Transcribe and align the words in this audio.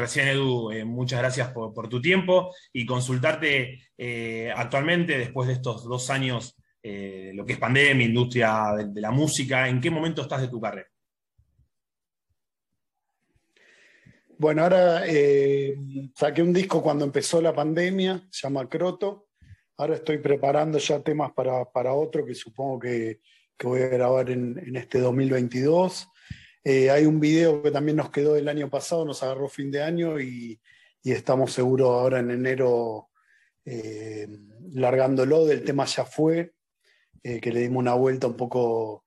Recién, 0.00 0.28
Edu, 0.28 0.70
eh, 0.70 0.82
muchas 0.82 1.18
gracias 1.18 1.52
por, 1.52 1.88
tu 1.90 2.00
tiempo 2.00 2.54
y 2.72 2.86
consultarte 2.86 3.82
eh, 3.98 4.50
actualmente, 4.56 5.18
después 5.18 5.46
de 5.46 5.52
estos 5.52 5.84
dos 5.84 6.08
años, 6.08 6.56
eh, 6.82 7.32
lo 7.34 7.44
que 7.44 7.52
es 7.52 7.58
pandemia, 7.58 8.06
industria 8.06 8.72
de, 8.78 8.98
la 8.98 9.10
música, 9.10 9.68
¿en 9.68 9.78
qué 9.78 9.90
momento 9.90 10.22
estás 10.22 10.40
de 10.40 10.48
tu 10.48 10.58
carrera? 10.58 10.88
Bueno, 14.38 14.62
ahora 14.62 15.02
saqué 16.14 16.42
un 16.42 16.54
disco 16.54 16.82
cuando 16.82 17.04
empezó 17.04 17.42
la 17.42 17.54
pandemia, 17.54 18.26
se 18.30 18.46
llama 18.46 18.66
Croto. 18.70 19.28
Ahora 19.76 19.96
estoy 19.96 20.16
preparando 20.16 20.78
ya 20.78 21.02
temas 21.02 21.32
para, 21.32 21.92
otro 21.92 22.24
que 22.24 22.34
supongo 22.34 22.78
que, 22.78 23.20
voy 23.62 23.82
a 23.82 23.88
grabar 23.88 24.30
en 24.30 24.74
este 24.76 24.98
2022. 24.98 26.09
Eh, 26.62 26.90
hay 26.90 27.06
un 27.06 27.20
video 27.20 27.62
que 27.62 27.70
también 27.70 27.96
nos 27.96 28.10
quedó 28.10 28.34
del 28.34 28.48
año 28.48 28.68
pasado, 28.68 29.04
nos 29.04 29.22
agarró 29.22 29.48
fin 29.48 29.70
de 29.70 29.82
año 29.82 30.20
y, 30.20 30.60
estamos 31.02 31.54
seguros 31.54 31.88
ahora 31.88 32.18
en 32.20 32.30
enero 32.30 33.08
eh, 33.64 34.28
largándolo. 34.72 35.46
Del 35.46 35.64
tema 35.64 35.86
ya 35.86 36.04
fue, 36.04 36.52
eh, 37.22 37.40
que 37.40 37.52
le 37.52 37.60
dimos 37.60 37.80
una 37.80 37.94
vuelta 37.94 38.26
un 38.26 38.36
poco, 38.36 39.04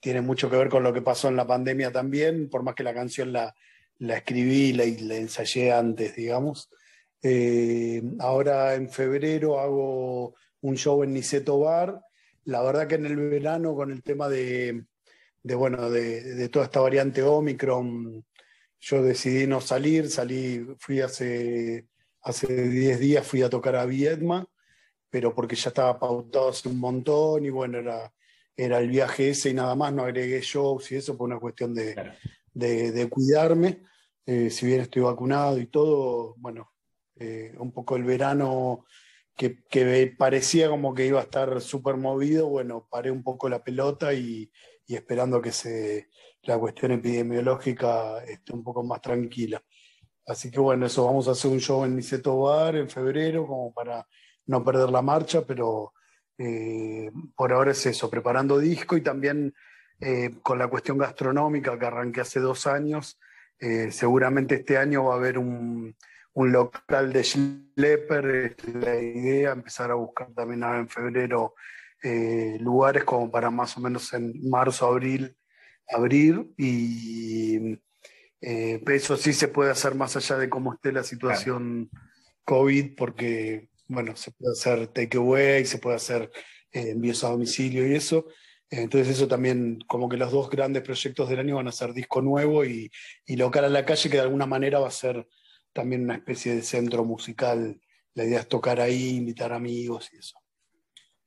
tiene 0.00 0.20
mucho 0.20 0.50
que 0.50 0.56
ver 0.56 0.68
con 0.68 0.82
lo 0.82 0.92
que 0.92 1.02
pasó 1.02 1.28
en 1.28 1.36
la 1.36 1.46
pandemia 1.46 1.92
también, 1.92 2.50
por 2.50 2.62
más 2.62 2.74
que 2.74 2.82
la 2.82 2.92
canción 2.92 3.32
la, 3.32 3.54
escribí 4.00 4.70
y 4.70 4.72
la, 4.72 5.16
ensayé 5.16 5.72
antes, 5.72 6.16
digamos. 6.16 6.68
ahora 8.18 8.74
en 8.74 8.90
febrero 8.90 9.60
hago 9.60 10.34
un 10.60 10.76
show 10.76 11.02
en 11.04 11.14
Niceto 11.14 11.60
Bar. 11.60 12.02
La 12.44 12.62
verdad 12.62 12.88
que 12.88 12.96
en 12.96 13.06
el 13.06 13.16
verano 13.16 13.74
con 13.74 13.90
el 13.90 14.02
tema 14.02 14.28
de, 14.28 14.84
de, 15.46 15.54
bueno, 15.54 15.88
de, 15.90 16.48
toda 16.48 16.64
esta 16.64 16.80
variante 16.80 17.22
Omicron, 17.22 18.24
yo 18.80 19.02
decidí 19.02 19.46
no 19.46 19.60
salir, 19.60 20.10
salí, 20.10 20.66
fui 20.80 21.00
hace, 21.00 21.86
hace 22.22 22.68
10 22.68 22.98
días, 22.98 23.24
fui 23.24 23.42
a 23.42 23.48
tocar 23.48 23.76
a 23.76 23.86
Vietma, 23.86 24.44
pero 25.08 25.32
porque 25.36 25.54
ya 25.54 25.68
estaba 25.68 26.00
pautado 26.00 26.48
hace 26.48 26.68
un 26.68 26.80
montón 26.80 27.44
y 27.44 27.50
bueno, 27.50 27.78
era, 27.78 28.12
era 28.56 28.78
el 28.78 28.88
viaje 28.88 29.30
ese 29.30 29.50
y 29.50 29.54
nada 29.54 29.76
más, 29.76 29.92
no 29.92 30.02
agregué 30.02 30.40
shows 30.40 30.90
y 30.90 30.96
eso 30.96 31.16
por 31.16 31.28
una 31.28 31.38
cuestión 31.38 31.72
de, 31.72 31.94
de, 32.52 33.08
cuidarme. 33.08 33.82
Eh, 34.26 34.50
si 34.50 34.66
bien 34.66 34.80
estoy 34.80 35.02
vacunado 35.02 35.60
y 35.60 35.66
todo, 35.66 36.34
bueno, 36.38 36.72
eh, 37.20 37.54
un 37.58 37.70
poco 37.70 37.94
el 37.94 38.02
verano 38.02 38.84
que, 39.36 39.62
que, 39.70 40.12
parecía 40.18 40.68
como 40.68 40.92
que 40.92 41.06
iba 41.06 41.20
a 41.20 41.24
estar 41.24 41.60
súper 41.60 41.96
movido, 41.96 42.48
bueno, 42.48 42.88
paré 42.90 43.12
un 43.12 43.22
poco 43.22 43.48
la 43.48 43.62
pelota 43.62 44.12
y, 44.12 44.50
y 44.86 44.94
esperando 44.94 45.40
que 45.42 45.52
se, 45.52 46.08
la 46.42 46.58
cuestión 46.58 46.92
epidemiológica 46.92 48.22
esté 48.24 48.52
un 48.52 48.62
poco 48.62 48.82
más 48.82 49.00
tranquila. 49.00 49.62
Así 50.26 50.50
que 50.50 50.60
bueno, 50.60 50.86
eso 50.86 51.04
vamos 51.04 51.28
a 51.28 51.32
hacer 51.32 51.50
un 51.50 51.60
show 51.60 51.84
en 51.84 51.96
Niceto 51.96 52.38
Bar 52.40 52.76
en 52.76 52.88
febrero, 52.88 53.46
como 53.46 53.72
para 53.72 54.06
no 54.46 54.64
perder 54.64 54.90
la 54.90 55.02
marcha, 55.02 55.44
pero 55.46 55.92
eh, 56.38 57.10
por 57.34 57.52
ahora 57.52 57.72
es 57.72 57.86
eso, 57.86 58.10
preparando 58.10 58.58
disco 58.58 58.96
y 58.96 59.00
también 59.02 59.54
eh, 60.00 60.30
con 60.42 60.58
la 60.58 60.68
cuestión 60.68 60.98
gastronómica 60.98 61.78
que 61.78 61.86
arranqué 61.86 62.20
hace 62.20 62.40
dos 62.40 62.66
años. 62.66 63.18
Eh, 63.58 63.90
seguramente 63.90 64.56
este 64.56 64.76
año 64.76 65.04
va 65.04 65.14
a 65.14 65.16
haber 65.16 65.38
un, 65.38 65.96
un 66.34 66.52
local 66.52 67.12
de 67.12 67.24
Schlepper, 67.24 68.56
la 68.74 68.96
idea, 68.96 69.52
empezar 69.52 69.90
a 69.90 69.94
buscar 69.94 70.28
también 70.34 70.62
ahora 70.62 70.80
en 70.80 70.88
febrero 70.88 71.54
eh, 72.02 72.58
lugares 72.60 73.04
como 73.04 73.30
para 73.30 73.50
más 73.50 73.76
o 73.76 73.80
menos 73.80 74.12
en 74.12 74.48
marzo, 74.48 74.86
abril, 74.86 75.36
abrir 75.88 76.46
y 76.56 77.78
eh, 78.40 78.82
eso 78.86 79.16
sí 79.16 79.32
se 79.32 79.48
puede 79.48 79.70
hacer 79.70 79.94
más 79.94 80.16
allá 80.16 80.36
de 80.36 80.48
cómo 80.48 80.74
esté 80.74 80.92
la 80.92 81.04
situación 81.04 81.90
COVID, 82.44 82.94
porque 82.96 83.70
bueno, 83.88 84.16
se 84.16 84.30
puede 84.32 84.52
hacer 84.52 84.88
takeaway, 84.88 85.64
se 85.64 85.78
puede 85.78 85.96
hacer 85.96 86.30
eh, 86.72 86.90
envíos 86.90 87.24
a 87.24 87.30
domicilio 87.30 87.86
y 87.86 87.94
eso. 87.94 88.26
Entonces 88.68 89.16
eso 89.16 89.28
también, 89.28 89.78
como 89.86 90.08
que 90.08 90.16
los 90.16 90.32
dos 90.32 90.50
grandes 90.50 90.82
proyectos 90.82 91.28
del 91.28 91.38
año 91.38 91.56
van 91.56 91.68
a 91.68 91.72
ser 91.72 91.92
disco 91.92 92.20
nuevo 92.20 92.64
y, 92.64 92.90
y 93.24 93.36
local 93.36 93.64
a 93.64 93.68
la 93.68 93.84
calle, 93.84 94.10
que 94.10 94.16
de 94.16 94.22
alguna 94.22 94.46
manera 94.46 94.80
va 94.80 94.88
a 94.88 94.92
ser 94.92 95.26
también 95.72 96.02
una 96.02 96.16
especie 96.16 96.54
de 96.54 96.62
centro 96.62 97.04
musical. 97.04 97.80
La 98.14 98.24
idea 98.24 98.40
es 98.40 98.48
tocar 98.48 98.80
ahí, 98.80 99.16
invitar 99.16 99.52
amigos 99.52 100.10
y 100.12 100.18
eso. 100.18 100.36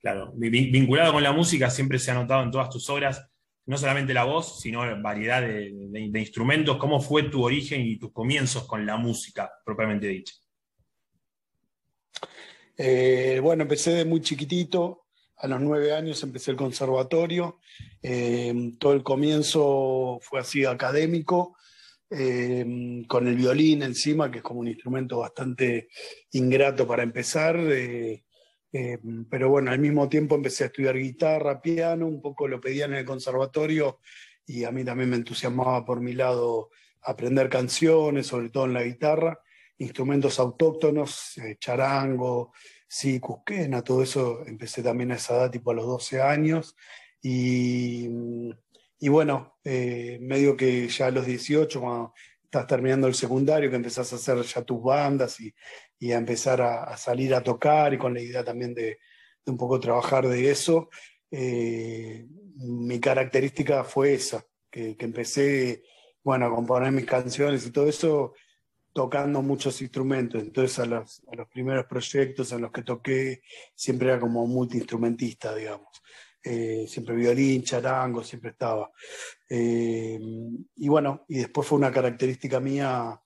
Claro, 0.02 0.32
vinculado 0.34 1.14
con 1.14 1.24
la 1.24 1.34
música 1.34 1.70
siempre 1.70 2.00
se 2.00 2.12
ha 2.12 2.14
notado 2.14 2.44
en 2.44 2.52
todas 2.52 2.70
tus 2.70 2.90
obras, 2.90 3.30
no 3.66 3.78
solamente 3.78 4.14
la 4.14 4.24
voz, 4.24 4.62
sino 4.62 4.82
variedad 5.02 5.42
de, 5.42 6.12
instrumentos. 6.16 6.78
¿Cómo 6.78 7.02
fue 7.02 7.24
tu 7.24 7.44
origen 7.44 7.82
y 7.82 7.98
tus 7.98 8.14
comienzos 8.14 8.66
con 8.66 8.86
la 8.86 8.96
música, 8.96 9.52
propiamente 9.66 10.08
dicha? 10.08 10.34
Eh, 12.78 13.42
bueno, 13.44 13.64
empecé 13.64 13.92
de 13.92 14.06
muy 14.06 14.22
chiquitito, 14.22 15.06
a 15.36 15.48
los 15.48 15.60
nueve 15.60 15.94
años 15.94 16.24
empecé 16.24 16.52
el 16.52 16.58
conservatorio, 16.58 17.60
eh, 18.02 18.72
todo 18.80 18.94
el 18.94 19.04
comienzo 19.04 20.20
fue 20.22 20.40
así 20.40 20.64
académico, 20.64 21.58
eh, 22.10 23.04
con 23.08 23.28
el 23.28 23.36
violín 23.36 23.84
encima, 23.84 24.32
que 24.32 24.38
es 24.38 24.44
como 24.44 24.62
un 24.62 24.70
instrumento 24.70 25.20
bastante 25.20 25.90
ingrato 26.32 26.88
para 26.88 27.04
empezar. 27.04 27.60
Pero 29.30 29.50
bueno, 29.50 29.72
al 29.72 29.80
mismo 29.80 30.08
tiempo 30.10 30.36
empecé 30.36 30.64
a 30.64 30.68
estudiar 30.68 30.98
guitarra, 30.98 31.62
piano, 31.62 32.08
un 32.08 32.22
poco 32.22 32.48
lo 32.48 32.62
pedían 32.62 32.92
en 32.92 33.00
el 33.00 33.06
conservatorio 33.06 34.00
y 34.46 34.64
a 34.64 34.72
mí 34.72 34.84
también 34.84 35.10
me 35.10 35.16
entusiasmaba 35.16 35.86
por 35.86 36.02
mi 36.02 36.14
lado 36.14 36.70
aprender 37.02 37.50
canciones, 37.50 38.28
sobre 38.28 38.50
todo 38.50 38.66
en 38.66 38.74
la 38.74 38.84
guitarra, 38.84 39.40
instrumentos 39.78 40.40
autóctonos, 40.40 41.38
eh, 41.38 41.58
charango, 41.60 42.52
sí, 42.88 43.20
cusquena, 43.20 43.84
todo 43.84 44.04
eso 44.04 44.46
empecé 44.46 44.84
también 44.84 45.12
a 45.12 45.16
esa 45.16 45.36
edad, 45.36 45.52
tipo 45.52 45.72
a 45.72 45.76
los 45.76 45.86
12 45.86 46.22
años. 46.22 46.76
Y, 47.22 48.10
y 49.00 49.10
bueno, 49.10 49.58
eh, 49.64 50.20
medio 50.22 50.58
que 50.58 50.88
ya 50.88 51.08
a 51.08 51.12
los 51.12 51.26
18, 51.26 51.80
cuando 51.80 52.14
estás 52.50 52.66
terminando 52.66 53.06
el 53.06 53.14
secundario, 53.14 53.70
que 53.70 53.76
empezás 53.76 54.12
a 54.12 54.16
hacer 54.16 54.42
ya 54.42 54.64
tus 54.64 54.82
bandas 54.82 55.40
y, 55.40 55.54
y 56.00 56.12
a 56.14 56.18
empezar 56.18 56.60
a, 56.62 56.98
salir 56.98 57.36
a 57.36 57.44
tocar 57.44 57.94
y 57.94 58.00
con 58.00 58.12
la 58.12 58.22
idea 58.22 58.44
también 58.44 58.74
de, 58.74 58.98
un 59.46 59.56
poco 59.56 59.80
trabajar 59.80 60.28
de 60.28 60.50
eso. 60.50 60.90
Eh, 61.30 62.26
mi 62.56 63.00
característica 63.00 63.84
fue 63.84 64.16
esa, 64.16 64.44
que, 64.72 64.96
empecé, 64.98 65.84
bueno, 66.24 66.48
a 66.48 66.50
componer 66.50 66.92
mis 66.92 67.06
canciones 67.06 67.68
y 67.68 67.72
todo 67.72 67.88
eso 67.88 68.34
tocando 68.94 69.44
muchos 69.44 69.80
instrumentos. 69.84 70.42
Entonces 70.42 70.80
a 70.80 70.88
los, 70.88 71.22
a 71.32 71.36
los 71.36 71.48
primeros 71.50 71.86
proyectos 71.86 72.52
en 72.52 72.62
los 72.62 72.72
que 72.72 72.82
toqué 72.82 73.42
siempre 73.76 74.08
era 74.10 74.20
como 74.20 74.48
multiinstrumentista, 74.48 75.54
digamos. 75.54 76.02
Eh, 76.44 76.86
siempre 76.88 77.16
violín, 77.16 77.64
charango, 77.64 78.24
siempre 78.24 78.52
estaba. 78.52 78.92
Eh, 79.50 80.20
y 80.76 80.88
bueno, 80.88 81.26
y 81.28 81.40
después 81.40 81.68
fue 81.68 81.78
una 81.78 81.92
característica 81.92 82.60
mía 82.60 83.20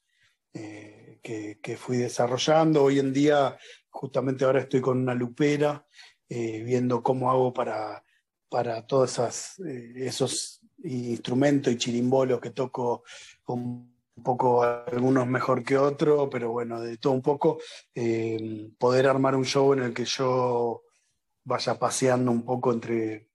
que, 1.23 1.77
fui 1.77 1.97
desarrollando. 1.97 2.83
Hoy 2.83 2.99
en 2.99 3.13
día, 3.13 3.57
justamente 3.89 4.45
ahora 4.45 4.59
estoy 4.61 4.81
con 4.81 4.99
una 4.99 5.15
lupera, 5.15 5.85
eh, 6.29 6.63
viendo 6.63 7.01
cómo 7.01 7.31
hago 7.31 7.53
para, 7.53 8.03
para 8.49 8.85
todos 8.85 9.19
eh, 9.65 9.93
esos 9.95 10.61
instrumentos 10.83 11.71
y 11.71 11.77
chirimbolos 11.77 12.39
que 12.39 12.49
toco 12.51 13.03
un 13.45 13.93
poco 14.23 14.63
algunos 14.63 15.27
mejor 15.27 15.63
que 15.63 15.77
otros, 15.77 16.27
pero 16.31 16.51
bueno, 16.51 16.81
de 16.81 16.97
todo 16.97 17.13
un 17.13 17.21
poco, 17.21 17.59
eh, 17.95 18.69
poder 18.77 19.07
armar 19.07 19.35
un 19.35 19.45
show 19.45 19.73
en 19.73 19.79
el 19.79 19.93
que 19.93 20.05
yo 20.05 20.83
vaya 21.43 21.77
paseando 21.77 22.31
un 22.31 22.43
poco 22.43 22.71
entre, 22.71 23.29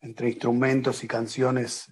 entre 0.00 0.28
instrumentos 0.28 1.04
y 1.04 1.08
canciones, 1.08 1.90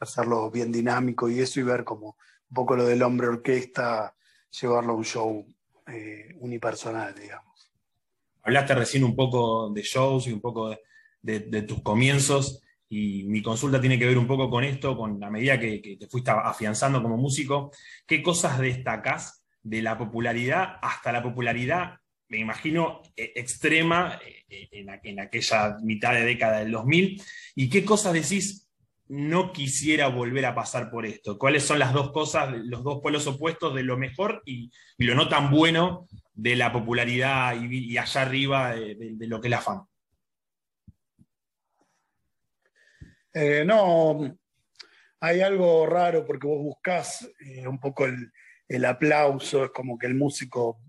hacerlo 0.00 0.50
bien 0.50 0.72
dinámico 0.72 1.28
y 1.28 1.40
eso 1.40 1.60
y 1.60 1.62
ver 1.62 1.84
como 1.84 2.16
un 2.50 2.54
poco 2.54 2.76
lo 2.76 2.84
del 2.84 3.02
hombre 3.02 3.28
orquesta 3.28 4.14
llevarlo 4.60 4.92
a 4.92 4.96
un 4.96 5.04
show 5.04 5.46
eh, 5.86 6.34
unipersonal, 6.40 7.14
digamos. 7.14 7.72
Hablaste 8.42 8.74
recién 8.74 9.04
un 9.04 9.16
poco 9.16 9.70
de 9.70 9.82
shows 9.82 10.26
y 10.26 10.32
un 10.32 10.40
poco 10.40 10.76
de, 11.22 11.62
tus 11.62 11.82
comienzos, 11.82 12.60
y 12.88 13.24
mi 13.24 13.40
consulta 13.40 13.80
tiene 13.80 13.98
que 13.98 14.06
ver 14.06 14.18
un 14.18 14.26
poco 14.26 14.50
con 14.50 14.64
esto, 14.64 14.96
con 14.96 15.18
la 15.18 15.30
medida 15.30 15.58
que, 15.58 15.96
te 15.98 16.08
fuiste 16.08 16.30
afianzando 16.30 17.02
como 17.02 17.16
músico. 17.16 17.70
¿Qué 18.06 18.22
cosas 18.22 18.58
destacás 18.58 19.44
de 19.62 19.80
la 19.80 19.96
popularidad 19.96 20.78
hasta 20.82 21.12
la 21.12 21.22
popularidad, 21.22 22.00
me 22.28 22.38
imagino, 22.38 23.02
e, 23.16 23.32
extrema 23.36 24.18
eh, 24.26 24.41
en, 24.72 24.88
en 25.02 25.20
aquella 25.20 25.76
mitad 25.82 26.14
de 26.14 26.24
década 26.24 26.58
del 26.60 26.72
2000? 26.72 27.22
¿Y 27.54 27.68
qué 27.68 27.84
cosas 27.84 28.12
decís, 28.12 28.62
no 29.08 29.52
quisiera 29.52 30.08
volver 30.08 30.46
a 30.46 30.54
pasar 30.54 30.90
por 30.90 31.04
esto? 31.04 31.38
¿Cuáles 31.38 31.64
son 31.64 31.78
las 31.78 31.92
dos 31.92 32.12
cosas, 32.12 32.50
los 32.64 32.82
dos 32.82 33.00
pueblos 33.02 33.26
opuestos 33.26 33.74
de 33.74 33.82
lo 33.82 33.98
mejor 33.98 34.42
y, 34.46 34.70
lo 34.96 35.14
no 35.14 35.28
tan 35.28 35.50
bueno 35.50 36.08
de 36.32 36.56
la 36.56 36.72
popularidad 36.72 37.54
y, 37.60 37.98
allá 37.98 38.22
arriba 38.22 38.74
de, 38.74 39.26
lo 39.26 39.38
que 39.38 39.48
es 39.48 39.50
la 39.50 39.60
fama? 39.60 39.86
Eh, 43.34 43.64
no, 43.66 44.38
hay 45.20 45.40
algo 45.40 45.86
raro 45.86 46.24
porque 46.24 46.46
vos 46.46 46.62
buscás 46.62 47.28
eh, 47.46 47.68
un 47.68 47.78
poco 47.78 48.06
el, 48.06 48.32
el, 48.66 48.84
aplauso, 48.86 49.64
es 49.64 49.70
como 49.72 49.98
que 49.98 50.06
el 50.06 50.14
músico, 50.14 50.80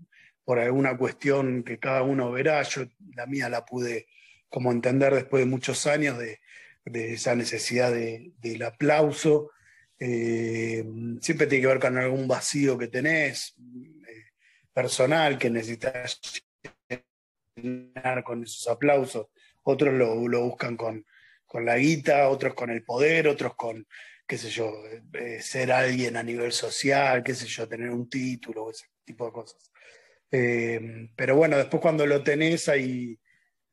por 0.44 0.58
alguna 0.58 0.96
cuestión 0.96 1.62
que 1.62 1.78
cada 1.78 2.02
uno 2.02 2.30
verá, 2.30 2.62
yo 2.62 2.84
la 3.14 3.26
mía 3.26 3.48
la 3.48 3.64
pude 3.64 4.06
como 4.48 4.70
entender 4.70 5.14
después 5.14 5.42
de 5.42 5.50
muchos 5.50 5.86
años 5.86 6.18
de, 6.18 6.40
esa 6.84 7.34
necesidad 7.34 7.90
de, 7.90 8.32
del 8.38 8.62
aplauso. 8.62 9.50
Eh, 9.98 10.84
siempre 11.20 11.46
tiene 11.46 11.62
que 11.62 11.68
ver 11.68 11.80
con 11.80 11.96
algún 11.96 12.28
vacío 12.28 12.76
que 12.76 12.88
tenés, 12.88 13.54
eh, 14.06 14.24
personal, 14.72 15.38
que 15.38 15.48
necesitas 15.48 16.20
llenar 17.56 18.22
con 18.22 18.44
esos 18.44 18.68
aplausos. 18.68 19.28
Otros 19.62 19.94
lo, 19.94 20.28
lo 20.28 20.42
buscan 20.42 20.76
con, 20.76 21.06
con 21.46 21.64
la 21.64 21.78
guita, 21.78 22.28
otros 22.28 22.54
con 22.54 22.70
el 22.70 22.84
poder, 22.84 23.28
otros 23.28 23.54
con, 23.54 23.86
qué 24.26 24.36
sé 24.36 24.50
yo, 24.50 24.72
eh, 25.14 25.40
ser 25.40 25.72
alguien 25.72 26.16
a 26.16 26.22
nivel 26.22 26.52
social, 26.52 27.22
qué 27.22 27.34
sé 27.34 27.46
yo, 27.46 27.68
tener 27.68 27.90
un 27.90 28.08
título, 28.08 28.70
ese 28.70 28.86
tipo 29.04 29.26
de 29.26 29.32
cosas. 29.32 29.70
Eh, 30.36 31.10
pero 31.14 31.36
bueno, 31.36 31.56
después 31.56 31.80
cuando 31.80 32.04
lo 32.06 32.24
tenés 32.24 32.68
hay, 32.68 33.16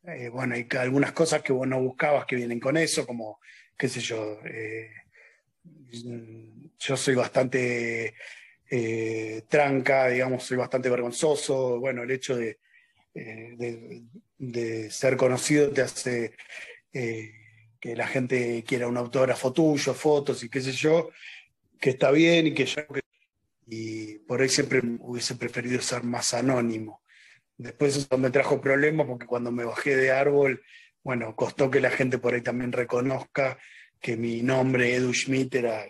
eh, 0.04 0.30
bueno, 0.30 0.54
hay 0.54 0.68
algunas 0.78 1.12
cosas 1.12 1.42
que 1.42 1.52
vos 1.52 1.68
no 1.68 1.82
buscabas 1.82 2.28
que 2.28 2.36
vienen 2.36 2.60
con 2.60 2.78
eso, 2.78 3.08
como, 3.08 3.40
qué 3.76 3.90
sé 3.90 4.00
yo, 4.00 4.40
yo 6.78 6.98
soy 6.98 7.16
bastante 7.16 8.14
tranca, 9.50 10.10
digamos, 10.10 10.44
soy 10.44 10.58
bastante 10.58 10.88
vergonzoso, 10.92 11.80
bueno, 11.80 12.04
el 12.04 12.12
hecho 12.12 12.36
de, 12.36 12.60
de, 13.12 14.04
de 14.38 14.92
ser 14.92 15.18
conocido 15.18 15.72
te 15.72 15.82
hace 15.82 16.36
que 16.92 17.96
la 17.96 18.06
gente 18.06 18.64
quiera 18.68 18.88
un 18.88 18.98
autógrafo 18.98 19.52
tuyo, 19.52 19.96
fotos 19.96 20.44
y 20.44 20.50
qué 20.50 20.62
sé 20.62 20.74
yo, 20.74 21.10
que 21.80 21.90
está 21.90 22.12
bien 22.12 22.46
y 22.46 22.54
que 22.54 22.66
yo... 22.66 22.84
Y 23.74 24.20
por 24.28 24.42
ahí 24.42 24.50
siempre 24.50 24.82
hubiese 25.00 25.36
preferido 25.36 25.82
ser 25.82 26.04
más 26.04 26.34
anónimo. 26.34 27.02
Después 27.58 27.96
eso 27.96 28.18
me 28.18 28.30
trajo 28.30 28.60
problemas 28.60 29.08
porque 29.08 29.26
cuando 29.26 29.50
me 29.50 29.64
bajé 29.64 29.96
de 29.96 30.12
árbol, 30.12 30.62
bueno, 31.02 31.34
costó 31.38 31.72
que 31.72 31.80
la 31.80 31.90
gente 31.90 32.18
por 32.18 32.34
ahí 32.34 32.42
también 32.42 32.74
reconozca 32.74 33.58
que 34.02 34.18
mi 34.18 34.42
nombre, 34.42 34.94
Edu 34.94 35.14
Schmidt, 35.14 35.56
era 35.56 35.88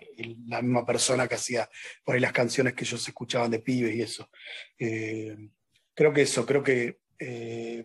la 0.47 0.61
misma 0.61 0.85
persona 0.85 1.27
que 1.27 1.33
hacía 1.33 1.67
por 2.03 2.13
ahí 2.13 2.21
las 2.21 2.33
canciones 2.33 2.75
que 2.75 2.83
ellos 2.83 3.07
escuchaban 3.07 3.49
de 3.49 3.59
pibes 3.61 3.95
y 3.95 4.01
eso. 4.03 4.29
Eh, 4.77 5.35
creo 5.95 6.13
que 6.13 6.21
eso, 6.21 6.45
creo 6.45 6.61
que 6.61 6.99
eh, 7.17 7.83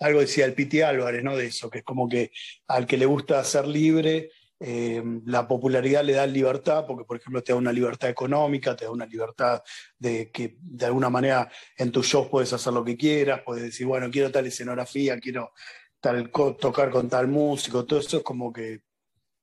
algo 0.00 0.18
decía 0.18 0.44
el 0.44 0.54
Piti 0.54 0.80
Álvarez, 0.80 1.22
¿no? 1.22 1.36
De 1.36 1.46
eso, 1.46 1.70
que 1.70 1.78
es 1.78 1.84
como 1.84 2.08
que 2.08 2.32
al 2.66 2.84
que 2.84 2.96
le 2.96 3.06
gusta 3.06 3.44
ser 3.44 3.68
libre, 3.68 4.32
eh, 4.66 5.02
la 5.26 5.46
popularidad 5.46 6.02
le 6.02 6.14
da 6.14 6.26
libertad, 6.26 6.86
porque 6.86 7.04
por 7.04 7.18
ejemplo 7.18 7.42
te 7.42 7.52
da 7.52 7.58
una 7.58 7.70
libertad 7.70 8.08
económica, 8.08 8.74
te 8.74 8.86
da 8.86 8.90
una 8.90 9.04
libertad 9.04 9.62
de 9.98 10.30
que 10.30 10.56
de 10.58 10.86
alguna 10.86 11.10
manera 11.10 11.50
en 11.76 11.92
tus 11.92 12.06
shows 12.06 12.28
puedes 12.30 12.50
hacer 12.54 12.72
lo 12.72 12.82
que 12.82 12.96
quieras, 12.96 13.42
puedes 13.44 13.62
decir, 13.62 13.86
bueno, 13.86 14.10
quiero 14.10 14.32
tal 14.32 14.46
escenografía, 14.46 15.20
quiero 15.20 15.52
tal, 16.00 16.30
tocar 16.30 16.88
con 16.90 17.10
tal 17.10 17.28
músico, 17.28 17.84
todo 17.84 18.00
eso 18.00 18.16
es 18.16 18.22
como 18.22 18.50
que 18.50 18.80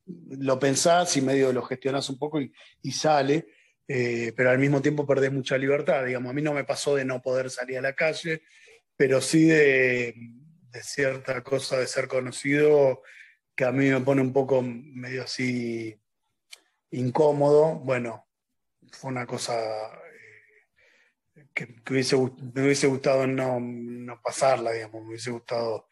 lo 0.06 0.58
pensás 0.58 1.16
y 1.18 1.22
medio 1.22 1.54
lo 1.54 1.62
gestionás 1.62 2.10
un 2.10 2.18
poco 2.18 2.42
y, 2.42 2.92
sale, 2.92 3.46
eh, 3.88 4.34
pero 4.36 4.50
al 4.50 4.58
mismo 4.58 4.82
tiempo 4.82 5.06
perdés 5.06 5.32
mucha 5.32 5.56
libertad, 5.56 6.04
digamos, 6.04 6.32
a 6.32 6.34
mí 6.34 6.42
no 6.42 6.54
me 6.54 6.64
pasó 6.64 6.96
de 6.96 7.06
no 7.06 7.22
poder 7.22 7.52
salir 7.52 7.78
a 7.78 7.82
la 7.82 7.94
calle, 7.94 8.42
pero 8.96 9.22
sí 9.22 9.46
de, 9.46 10.16
cierta 10.82 11.44
cosa 11.44 11.78
de 11.78 11.86
ser 11.86 12.08
conocido 12.08 13.04
que 13.56 13.66
a 13.66 13.72
mí 13.72 13.90
me 13.90 14.02
pone 14.02 14.22
un 14.22 14.34
poco 14.34 14.62
medio 14.62 15.24
así 15.24 16.00
incómodo. 16.92 17.76
Bueno, 17.80 18.28
fue 18.92 19.12
una 19.12 19.26
cosa 19.26 19.56
eh, 21.36 21.48
que, 21.54 21.68
me 21.86 22.62
hubiese 22.64 22.88
gustado 22.88 23.28
no, 23.28 24.22
pasarla, 24.24 24.72
digamos, 24.72 25.04
me 25.04 25.10
hubiese 25.10 25.32
gustado, 25.32 25.88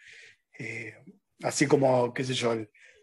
eh, 0.57 0.95
así 1.43 1.67
como, 1.67 2.13
qué 2.13 2.23
sé 2.23 2.33
yo, 2.33 2.55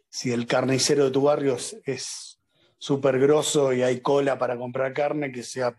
si 0.08 0.32
el 0.32 0.46
carnicero 0.46 1.04
de 1.06 1.10
tu 1.10 1.22
barrio 1.22 1.56
es 1.84 2.40
súper 2.78 3.18
grosso 3.18 3.72
y 3.72 3.82
hay 3.82 4.00
cola 4.00 4.38
para 4.38 4.56
comprar 4.56 4.92
carne, 4.92 5.32
que 5.32 5.42
sea 5.42 5.76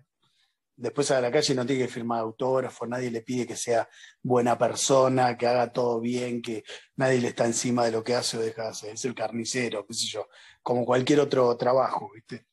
después 0.77 1.09
a 1.11 1.19
la 1.19 1.31
calle 1.31 1.55
no 1.55 1.65
tiene 1.65 1.83
que 1.83 1.91
firmar 1.91 2.19
autógrafo, 2.19 2.85
nadie 2.85 3.11
le 3.11 3.21
pide 3.21 3.47
que 3.47 3.55
sea 3.55 3.89
buena 4.21 4.57
persona, 4.57 5.35
que 5.35 5.47
haga 5.47 5.73
todo 5.73 5.99
bien, 5.99 6.41
que 6.41 6.63
nadie 6.95 7.19
le 7.19 7.29
está 7.29 7.45
encima 7.45 7.83
de 7.83 7.91
lo 7.91 8.03
que 8.03 8.13
hace 8.13 8.37
o 8.37 8.41
deja 8.41 8.63
de 8.63 8.69
hacer. 8.69 8.93
Es 8.93 9.03
el 9.05 9.15
carnicero, 9.15 9.85
qué 9.85 9.93
sé 9.93 10.07
yo, 10.07 10.27
como 10.61 10.85
cualquier 10.85 11.19
otro 11.19 11.57
trabajo, 11.57 12.11
¿viste? 12.13 12.45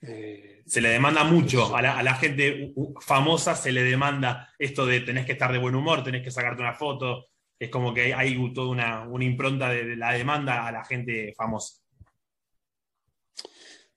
Eh, 0.00 0.62
se 0.66 0.80
le 0.80 0.90
demanda 0.90 1.24
mucho, 1.24 1.74
a 1.74 1.82
la, 1.82 2.14
gente 2.14 2.74
famosa 3.00 3.56
se 3.56 3.72
le 3.72 3.82
demanda 3.82 4.52
esto 4.58 4.84
de 4.84 5.00
tenés 5.00 5.24
que 5.24 5.32
estar 5.32 5.50
de 5.50 5.58
buen 5.58 5.74
humor, 5.74 6.04
tenés 6.04 6.22
que 6.22 6.30
sacarte 6.30 6.60
una 6.60 6.74
foto, 6.74 7.26
es 7.58 7.70
como 7.70 7.92
que 7.94 8.14
hay 8.14 8.52
toda 8.52 8.68
una, 8.68 9.02
una 9.08 9.24
impronta 9.24 9.70
de 9.70 9.96
la 9.96 10.12
demanda 10.12 10.66
a 10.66 10.72
la 10.72 10.84
gente 10.84 11.32
famosa. 11.36 11.80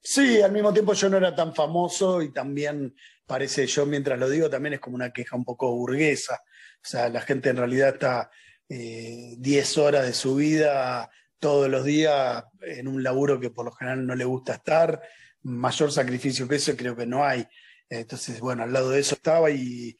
Sí, 0.00 0.40
al 0.40 0.52
mismo 0.52 0.72
tiempo 0.72 0.94
yo 0.94 1.10
no 1.10 1.18
era 1.18 1.34
tan 1.34 1.54
famoso 1.54 2.22
y 2.22 2.32
también 2.32 2.94
parece, 3.28 3.66
yo 3.66 3.86
mientras 3.86 4.18
lo 4.18 4.28
digo, 4.28 4.50
también 4.50 4.74
es 4.74 4.80
como 4.80 4.96
una 4.96 5.12
queja 5.12 5.36
un 5.36 5.44
poco 5.44 5.70
burguesa. 5.70 6.40
O 6.76 6.88
sea, 6.88 7.08
la 7.08 7.20
gente 7.20 7.50
en 7.50 7.58
realidad 7.58 7.90
está 7.90 8.30
10 8.68 9.38
eh, 9.76 9.80
horas 9.80 10.06
de 10.06 10.12
su 10.14 10.34
vida 10.34 11.08
todos 11.38 11.68
los 11.68 11.84
días 11.84 12.44
en 12.62 12.88
un 12.88 13.02
laburo 13.02 13.38
que 13.38 13.50
por 13.50 13.64
lo 13.66 13.72
general 13.72 14.04
no 14.06 14.14
le 14.16 14.24
gusta 14.24 14.54
estar. 14.54 15.00
Mayor 15.42 15.92
sacrificio 15.92 16.48
que 16.48 16.56
eso 16.56 16.76
creo 16.76 16.96
que 16.96 17.06
no 17.06 17.24
hay. 17.24 17.46
Entonces, 17.88 18.40
bueno, 18.40 18.64
al 18.64 18.72
lado 18.72 18.90
de 18.90 19.00
eso 19.00 19.14
estaba 19.14 19.50
y 19.50 19.96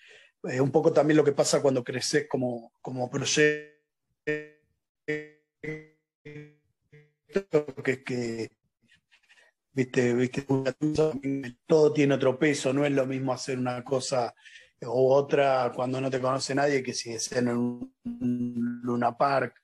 eh, 0.48 0.60
un 0.60 0.72
poco 0.72 0.92
también 0.92 1.16
lo 1.16 1.24
que 1.24 1.32
pasa 1.32 1.62
cuando 1.62 1.84
creces 1.84 2.26
como, 2.28 2.72
como 2.80 3.10
proyecto, 3.10 3.74
que, 7.84 8.04
que 8.04 8.57
viste, 9.78 10.12
viste, 10.12 10.44
todo 11.66 11.92
tiene 11.92 12.14
otro 12.14 12.36
peso, 12.36 12.72
no 12.72 12.84
es 12.84 12.90
lo 12.90 13.06
mismo 13.06 13.32
hacer 13.32 13.56
una 13.58 13.84
cosa 13.84 14.34
u 14.80 15.12
otra 15.12 15.70
cuando 15.72 16.00
no 16.00 16.10
te 16.10 16.20
conoce 16.20 16.52
nadie 16.52 16.82
que 16.82 16.92
si 16.92 17.12
es 17.12 17.30
en 17.30 17.48
un 17.48 17.94
Luna 18.82 19.16
Park 19.16 19.54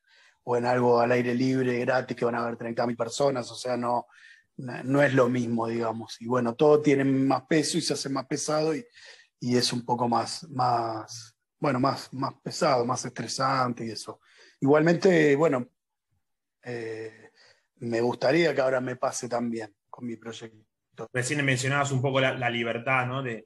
o 0.45 0.57
en 0.57 0.67
algo 0.67 1.01
al 1.01 1.11
aire 1.11 1.35
libre, 1.35 1.81
gratis, 1.81 2.17
que 2.17 2.25
van 2.25 2.37
a 2.37 2.45
haber 2.45 2.57
30.000 2.57 2.97
personas, 2.97 3.51
o 3.51 3.57
sea, 3.57 3.77
no, 3.77 4.07
no 4.57 5.03
es 5.03 5.15
lo 5.15 5.29
mismo, 5.29 5.67
digamos. 5.67 6.21
Y 6.21 6.27
bueno, 6.27 6.55
todo 6.55 6.81
tiene 6.81 7.03
más 7.03 7.43
peso 7.49 7.79
y 7.79 7.81
se 7.81 7.95
hace 7.95 8.09
más 8.09 8.27
pesado 8.27 8.75
y, 8.75 8.87
es 9.41 9.73
un 9.73 9.85
poco 9.85 10.09
más, 10.09 10.49
más, 10.51 11.37
bueno, 11.59 11.81
más, 11.81 12.13
más 12.13 12.35
pesado, 12.43 12.85
más 12.87 13.05
estresante 13.05 13.85
y 13.85 13.91
eso. 13.91 14.21
Igualmente, 14.61 15.35
bueno, 15.35 15.69
eh, 16.63 17.31
me 17.77 18.01
gustaría 18.01 18.55
que 18.55 18.61
ahora 18.61 18.81
me 18.81 18.97
pase 18.97 19.29
también 19.29 19.75
con 19.94 20.06
mi 20.06 20.17
proyecto. 20.17 21.08
Recién 21.13 21.44
mencionabas 21.44 21.93
un 21.93 22.03
poco 22.03 22.20
la, 22.20 22.51
libertad 22.51 23.06
¿no? 23.06 23.22
de, 23.22 23.44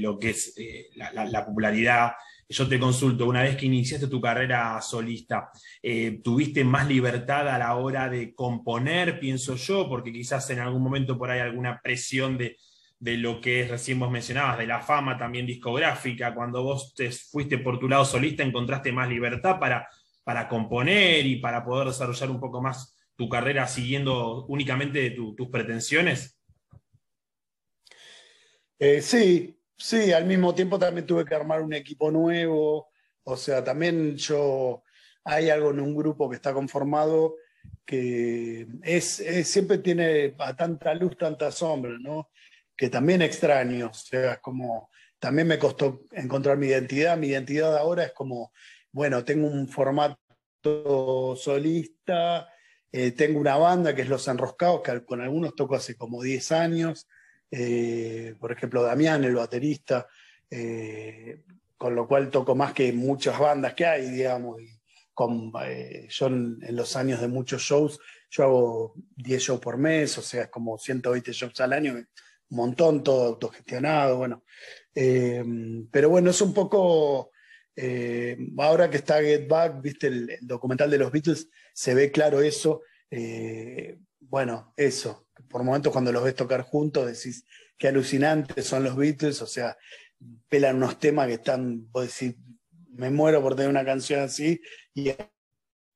lo 0.00 0.18
que 0.18 0.30
es 0.30 0.54
eh, 0.56 0.88
la, 0.94 1.44
popularidad. 1.44 2.12
Yo 2.48 2.66
te 2.66 2.78
consulto, 2.78 3.26
una 3.26 3.42
vez 3.42 3.56
que 3.56 3.66
iniciaste 3.66 4.06
tu 4.08 4.22
carrera 4.22 4.80
solista, 4.80 5.50
eh, 5.82 6.20
¿tuviste 6.24 6.64
más 6.64 6.88
libertad 6.88 7.46
a 7.48 7.58
la 7.58 7.76
hora 7.76 8.08
de 8.08 8.34
componer, 8.34 9.20
pienso 9.20 9.54
yo? 9.56 9.86
Porque 9.86 10.12
quizás 10.12 10.48
en 10.48 10.60
algún 10.60 10.82
momento 10.82 11.18
por 11.18 11.30
ahí 11.30 11.40
alguna 11.40 11.78
presión 11.82 12.38
de, 12.38 12.56
lo 13.00 13.40
que 13.42 13.60
es, 13.60 13.70
recién 13.70 13.98
vos 13.98 14.10
mencionabas, 14.10 14.58
de 14.58 14.66
la 14.66 14.80
fama 14.80 15.18
también 15.18 15.46
discográfica, 15.46 16.34
cuando 16.34 16.62
vos 16.62 16.94
te 16.94 17.10
fuiste 17.10 17.58
por 17.58 17.78
tu 17.78 17.86
lado 17.86 18.06
solista, 18.06 18.42
encontraste 18.42 18.92
más 18.92 19.10
libertad 19.10 19.58
para, 19.58 19.86
para 20.24 20.48
componer 20.48 21.26
y 21.26 21.36
para 21.36 21.62
poder 21.62 21.88
desarrollar 21.88 22.30
un 22.30 22.40
poco 22.40 22.62
más 22.62 22.97
tu 23.18 23.28
carrera 23.28 23.66
siguiendo 23.66 24.46
únicamente 24.46 25.10
tus 25.10 25.48
pretensiones? 25.48 26.38
Eh, 28.78 29.02
sí, 29.02 29.60
sí, 29.76 30.12
al 30.12 30.24
mismo 30.24 30.54
tiempo 30.54 30.78
también 30.78 31.04
tuve 31.04 31.24
que 31.24 31.34
armar 31.34 31.60
un 31.60 31.74
equipo 31.74 32.12
nuevo, 32.12 32.90
o 33.24 33.36
sea, 33.36 33.64
también 33.64 34.16
yo, 34.16 34.84
hay 35.24 35.50
algo 35.50 35.70
en 35.70 35.80
un 35.80 35.96
grupo 35.96 36.30
que 36.30 36.36
está 36.36 36.54
conformado 36.54 37.34
que 37.84 38.68
es, 38.84 39.24
siempre 39.44 39.78
tiene 39.78 40.36
tanta 40.56 40.94
luz, 40.94 41.16
tanta 41.18 41.50
sombra, 41.50 41.96
¿no? 41.98 42.30
Que 42.76 42.88
también 42.88 43.22
extraño, 43.22 43.88
o 43.88 43.94
sea, 43.94 44.34
es 44.34 44.38
como, 44.38 44.90
también 45.18 45.48
me 45.48 45.58
costó 45.58 46.02
encontrar 46.12 46.56
mi 46.56 46.68
identidad, 46.68 47.18
mi 47.18 47.28
identidad 47.28 47.76
ahora 47.76 48.04
es 48.04 48.12
como, 48.12 48.52
bueno, 48.92 49.24
tengo 49.24 49.48
un 49.48 49.66
formato 49.66 51.34
solista, 51.34 52.48
eh, 52.90 53.12
tengo 53.12 53.38
una 53.38 53.56
banda 53.56 53.94
que 53.94 54.02
es 54.02 54.08
Los 54.08 54.28
Enroscados, 54.28 54.82
que 54.82 55.04
con 55.04 55.20
algunos 55.20 55.54
toco 55.54 55.74
hace 55.74 55.96
como 55.96 56.22
10 56.22 56.52
años. 56.52 57.06
Eh, 57.50 58.34
por 58.40 58.52
ejemplo, 58.52 58.82
Damián, 58.82 59.24
el 59.24 59.34
baterista, 59.34 60.06
eh, 60.50 61.42
con 61.76 61.94
lo 61.94 62.06
cual 62.08 62.30
toco 62.30 62.54
más 62.54 62.72
que 62.72 62.92
muchas 62.92 63.38
bandas 63.38 63.74
que 63.74 63.86
hay, 63.86 64.10
digamos, 64.10 64.60
y 64.60 64.68
con, 65.12 65.52
yo 66.08 66.26
en, 66.26 66.58
los 66.70 66.96
años 66.96 67.20
de 67.20 67.28
muchos 67.28 67.62
shows, 67.62 67.98
yo 68.30 68.44
hago 68.44 68.94
10 69.16 69.42
shows 69.42 69.60
por 69.60 69.76
mes, 69.76 70.16
o 70.18 70.22
sea, 70.22 70.44
es 70.44 70.48
como 70.48 70.78
120 70.78 71.32
shows 71.32 71.60
al 71.60 71.72
año, 71.72 71.94
un 71.94 72.06
montón, 72.56 73.02
todo 73.02 73.26
autogestionado, 73.26 74.18
bueno. 74.18 74.44
Eh, 74.94 75.44
pero 75.90 76.08
bueno, 76.08 76.30
es 76.30 76.40
un 76.40 76.54
poco, 76.54 77.32
ahora 78.58 78.88
que 78.90 78.96
está 78.98 79.20
Get 79.20 79.48
Back, 79.48 79.82
viste 79.82 80.06
el, 80.06 80.38
documental 80.40 80.90
de 80.90 80.98
los 80.98 81.10
Beatles, 81.10 81.48
se 81.78 81.94
ve 81.94 82.10
claro 82.10 82.42
eso. 82.42 82.82
bueno, 84.18 84.74
eso, 84.76 85.28
por 85.48 85.62
momentos 85.62 85.92
cuando 85.92 86.10
los 86.10 86.24
ves 86.24 86.34
tocar 86.34 86.62
juntos 86.62 87.06
decís, 87.06 87.44
qué 87.78 87.86
alucinantes 87.86 88.66
son 88.66 88.82
los 88.82 88.96
Beatles, 88.96 89.40
o 89.42 89.46
sea, 89.46 89.78
pelan 90.48 90.76
unos 90.76 90.98
temas 90.98 91.28
que 91.28 91.34
están, 91.34 91.88
vos 91.92 92.12
decís, 92.12 92.36
me 92.90 93.10
muero 93.10 93.40
por 93.40 93.54
tener 93.54 93.70
una 93.70 93.84
canción 93.84 94.22
así, 94.22 94.60
y 94.92 95.12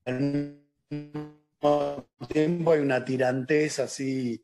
al 0.05 0.21
mismo 0.21 2.09
tiempo 2.29 2.73
hay 2.73 2.81
una 2.81 3.05
tirantez 3.05 3.81
así, 3.81 4.41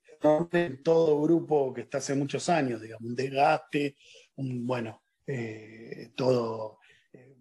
en 0.50 0.82
todo 0.82 1.22
grupo 1.22 1.72
que 1.72 1.82
está 1.82 1.98
hace 1.98 2.16
muchos 2.16 2.48
años, 2.48 2.82
digamos, 2.82 3.08
un 3.08 3.14
desgaste, 3.14 3.94
un, 4.34 4.66
bueno, 4.66 5.04
eh, 5.24 6.10
todo, 6.16 6.80
eh, 7.12 7.36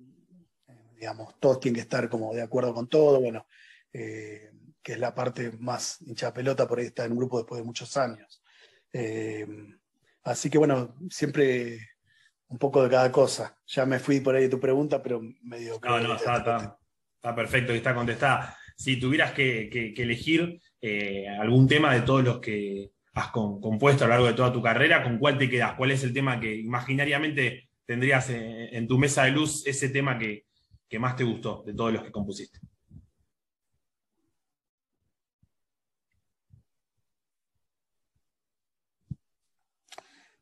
digamos, 1.00 1.39
todos 1.39 1.60
tienen 1.60 1.77
que 1.77 1.82
estar 1.82 2.08
como 2.08 2.32
de 2.36 2.44
acuerdo 2.44 2.75
con 2.75 2.88
todo, 2.88 3.20
bueno, 3.20 3.48
eh, 3.94 4.51
que 4.82 4.94
es 4.94 5.00
la 5.00 5.13
parte 5.13 5.51
más 5.60 6.01
hincha 6.01 6.34
pelota, 6.34 6.67
por 6.67 6.79
ahí 6.79 6.86
está 6.86 7.06
en 7.06 7.12
un 7.12 7.17
grupo 7.17 7.38
después 7.38 7.60
de 7.60 7.65
muchos 7.65 7.96
años. 7.98 8.41
así 10.24 10.50
que 10.50 10.58
bueno, 10.58 10.96
siempre 11.10 11.79
un 12.50 12.58
poco 12.58 12.84
de 12.84 12.89
cada 12.89 13.12
cosa. 13.12 13.58
Ya 13.67 13.86
me 13.86 14.00
fui 14.00 14.20
por 14.20 14.36
ahí 14.36 14.44
de 14.44 14.50
tu 14.50 14.60
pregunta, 14.60 15.01
pero 15.01 15.22
medio... 15.41 15.79
No, 15.84 16.00
no, 16.00 16.15
está, 16.15 16.77
perfecto 17.36 17.74
y 17.74 17.77
está 17.77 17.94
contestada. 17.94 18.58
Si 18.75 19.00
tuvieras 19.00 19.34
que, 19.34 19.94
elegir 19.98 20.62
eh, 20.82 21.27
algún 21.27 21.67
tema 21.67 21.94
de 21.94 22.01
todos 22.01 22.24
los 22.24 22.39
que 22.39 22.91
has 23.13 23.29
compuesto 23.29 24.03
a 24.03 24.08
lo 24.08 24.13
largo 24.13 24.27
de 24.27 24.34
toda 24.34 24.53
tu 24.53 24.62
carrera, 24.62 25.03
¿con 25.03 25.17
cuál 25.17 25.38
te 25.38 25.50
quedas? 25.50 25.74
¿Cuál 25.74 25.91
es 25.91 26.03
el 26.03 26.13
tema 26.13 26.39
que 26.39 26.56
imaginariamente 26.56 27.70
tendrías 27.86 28.29
en, 28.29 28.88
tu 28.88 28.98
mesa 28.98 29.24
de 29.24 29.32
luz, 29.32 29.65
ese 29.65 29.89
tema 29.89 30.17
que, 30.17 30.46
más 31.00 31.15
te 31.15 31.24
gustó 31.24 31.63
de 31.65 31.74
todos 31.74 31.91
los 31.91 32.03
que 32.03 32.12
compusiste? 32.12 32.60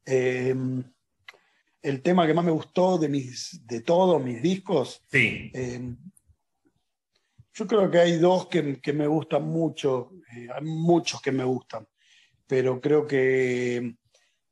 Eh, 0.06 0.56
el 1.86 2.02
tema 2.02 2.26
que 2.26 2.34
más 2.34 2.44
me 2.44 2.52
gustó 2.52 2.98
de, 2.98 3.10
mis, 3.10 3.62
de 3.66 3.82
todos 3.82 4.24
mis 4.24 4.42
discos. 4.42 5.04
Sí. 5.12 5.52
Eh, 5.54 5.96
yo 7.54 7.68
creo 7.68 7.90
que 7.90 8.00
hay 8.00 8.18
dos 8.18 8.48
que, 8.48 8.94
me 8.94 9.08
gustan 9.08 9.44
mucho, 9.44 10.12
eh, 10.36 10.48
hay 10.54 10.64
muchos 10.64 11.22
que 11.22 11.32
me 11.32 11.46
gustan, 11.46 11.88
pero 12.46 12.82
creo 12.82 13.08
que, 13.08 13.96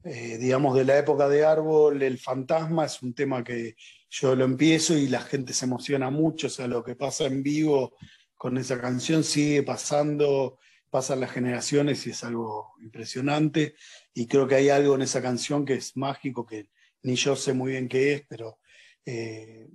eh, 0.03 0.37
digamos, 0.37 0.75
de 0.75 0.85
la 0.85 0.97
época 0.97 1.27
de 1.27 1.43
Árbol, 1.43 2.01
El 2.01 2.17
Fantasma 2.17 2.85
es 2.85 3.01
un 3.01 3.13
tema 3.13 3.43
que 3.43 3.75
yo 4.09 4.35
lo 4.35 4.45
empiezo 4.45 4.95
y 4.95 5.07
la 5.07 5.19
gente 5.19 5.53
se 5.53 5.65
emociona 5.65 6.09
mucho, 6.09 6.47
o 6.47 6.49
sea, 6.49 6.67
lo 6.67 6.81
que 6.81 6.95
pasa 6.95 7.25
en 7.25 7.43
vivo 7.43 7.97
con 8.35 8.57
esa 8.57 8.79
canción 8.79 9.23
sigue 9.23 9.63
pasando, 9.63 10.59
pasan 10.93 11.21
las 11.21 11.31
generaciones 11.31 12.05
y 12.05 12.11
es 12.11 12.23
algo 12.23 12.75
impresionante, 12.79 13.73
y 14.13 14.27
creo 14.27 14.47
que 14.47 14.53
hay 14.53 14.69
algo 14.69 14.93
en 14.93 15.01
esa 15.01 15.23
canción 15.23 15.65
que 15.65 15.73
es 15.73 15.97
mágico, 15.97 16.45
que 16.45 16.69
ni 17.01 17.15
yo 17.15 17.35
sé 17.35 17.53
muy 17.53 17.71
bien 17.71 17.89
qué 17.89 18.13
es, 18.13 18.23
pero 18.29 18.59
eh, 19.03 19.69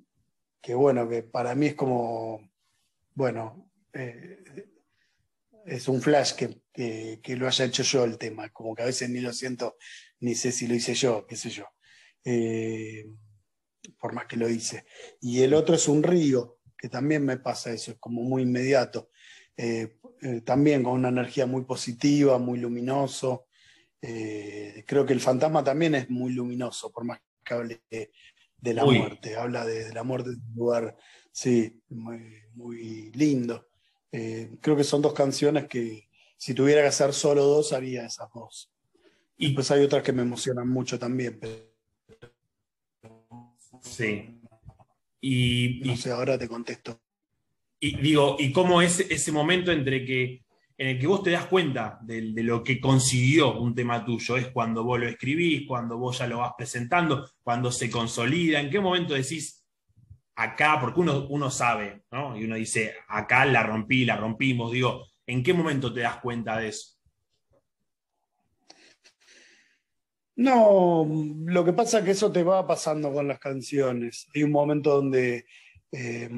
que 0.62 0.74
bueno, 0.74 1.08
que 1.08 1.24
para 1.24 1.56
mí 1.56 1.66
es 1.66 1.74
como, 1.74 2.48
bueno, 3.14 3.68
eh, 3.94 4.44
es 5.66 5.88
un 5.88 6.00
flash 6.00 6.34
que, 6.34 6.60
que, 7.20 7.36
lo 7.36 7.48
haya 7.48 7.64
hecho 7.64 7.82
yo 7.82 8.04
el 8.04 8.16
tema, 8.16 8.50
como 8.50 8.76
que 8.76 8.84
a 8.84 8.86
veces 8.86 9.10
ni 9.10 9.18
lo 9.18 9.32
siento, 9.32 9.76
ni 10.20 10.36
sé 10.36 10.52
si 10.52 10.68
lo 10.68 10.76
hice 10.76 10.94
yo, 10.94 11.26
qué 11.26 11.34
sé 11.34 11.50
yo, 11.50 11.64
eh, 12.24 13.10
por 13.98 14.12
más 14.12 14.26
que 14.26 14.36
lo 14.36 14.48
hice. 14.48 14.86
Y 15.20 15.42
el 15.42 15.52
otro 15.52 15.74
es 15.74 15.88
un 15.88 16.04
río, 16.04 16.60
que 16.78 16.88
también 16.88 17.24
me 17.24 17.38
pasa 17.38 17.72
eso, 17.72 17.90
es 17.90 17.98
como 17.98 18.22
muy 18.22 18.42
inmediato, 18.42 19.10
también 20.44 20.82
con 20.82 20.94
una 20.94 21.08
energía 21.08 21.46
muy 21.46 21.64
positiva, 21.64 22.38
muy 22.38 22.58
luminoso. 22.58 23.46
Eh, 24.00 24.84
creo 24.86 25.04
que 25.04 25.12
el 25.12 25.20
fantasma 25.20 25.64
también 25.64 25.94
es 25.94 26.08
muy 26.08 26.32
luminoso, 26.32 26.90
por 26.90 27.04
más 27.04 27.20
que 27.44 27.54
hable 27.54 27.82
de, 27.90 28.74
la 28.74 28.84
muerte, 28.84 29.36
habla 29.36 29.64
de, 29.64 29.92
la 29.92 30.04
muerte 30.04 30.30
de 30.30 30.36
un 30.36 30.54
lugar, 30.54 30.96
sí, 31.32 31.80
muy, 31.88 33.10
lindo. 33.12 33.68
Eh, 34.12 34.56
creo 34.60 34.76
que 34.76 34.84
son 34.84 35.02
dos 35.02 35.14
canciones 35.14 35.66
que 35.66 36.08
si 36.36 36.54
tuviera 36.54 36.82
que 36.82 36.88
hacer 36.88 37.12
solo 37.12 37.44
dos, 37.44 37.72
haría 37.72 38.06
esas 38.06 38.28
dos. 38.32 38.70
Y 39.36 39.50
pues 39.50 39.70
hay 39.70 39.84
otras 39.84 40.02
que 40.02 40.12
me 40.12 40.22
emocionan 40.22 40.68
mucho 40.68 40.98
también. 40.98 41.40
Sí. 43.80 44.40
Y, 45.20 45.80
no 45.84 45.96
sé, 45.96 46.10
ahora 46.10 46.38
te 46.38 46.48
contesto. 46.48 47.00
Y 47.80 47.96
digo, 47.96 48.36
¿y 48.38 48.52
cómo 48.52 48.82
es 48.82 49.00
ese 49.00 49.32
momento 49.32 49.70
entre 49.70 50.04
que 50.04 50.42
en 50.78 50.86
el 50.86 50.98
que 50.98 51.08
vos 51.08 51.24
te 51.24 51.32
das 51.32 51.46
cuenta 51.46 51.98
de, 52.02 52.22
lo 52.36 52.62
que 52.62 52.80
consiguió 52.80 53.58
un 53.58 53.74
tema 53.74 54.04
tuyo. 54.04 54.36
Es 54.36 54.48
cuando 54.48 54.84
vos 54.84 55.00
lo 55.00 55.08
escribís, 55.08 55.66
cuando 55.66 55.98
vos 55.98 56.18
ya 56.18 56.28
lo 56.28 56.38
vas 56.38 56.52
presentando, 56.56 57.28
cuando 57.42 57.72
se 57.72 57.90
consolida. 57.90 58.60
¿En 58.60 58.70
qué 58.70 58.78
momento 58.78 59.14
decís 59.14 59.66
acá? 60.36 60.78
Porque 60.80 61.00
uno, 61.00 61.26
uno 61.30 61.50
sabe, 61.50 62.04
¿no? 62.12 62.38
Y 62.38 62.44
uno 62.44 62.54
dice, 62.54 62.94
acá 63.08 63.44
la 63.44 63.64
rompí, 63.64 64.04
la 64.04 64.16
rompimos. 64.16 64.70
Digo, 64.70 65.04
¿en 65.26 65.42
qué 65.42 65.52
momento 65.52 65.92
te 65.92 66.00
das 66.00 66.18
cuenta 66.18 66.56
de 66.58 66.68
eso? 66.68 66.96
No, 70.36 71.04
lo 71.44 71.64
que 71.64 71.72
pasa 71.72 71.98
es 71.98 72.04
que 72.04 72.12
eso 72.12 72.30
te 72.30 72.44
va 72.44 72.64
pasando 72.64 73.12
con 73.12 73.26
las 73.26 73.40
canciones. 73.40 74.28
Hay 74.32 74.44
un 74.44 74.52
momento 74.52 74.94
donde 74.94 75.44
eh, 75.90 76.30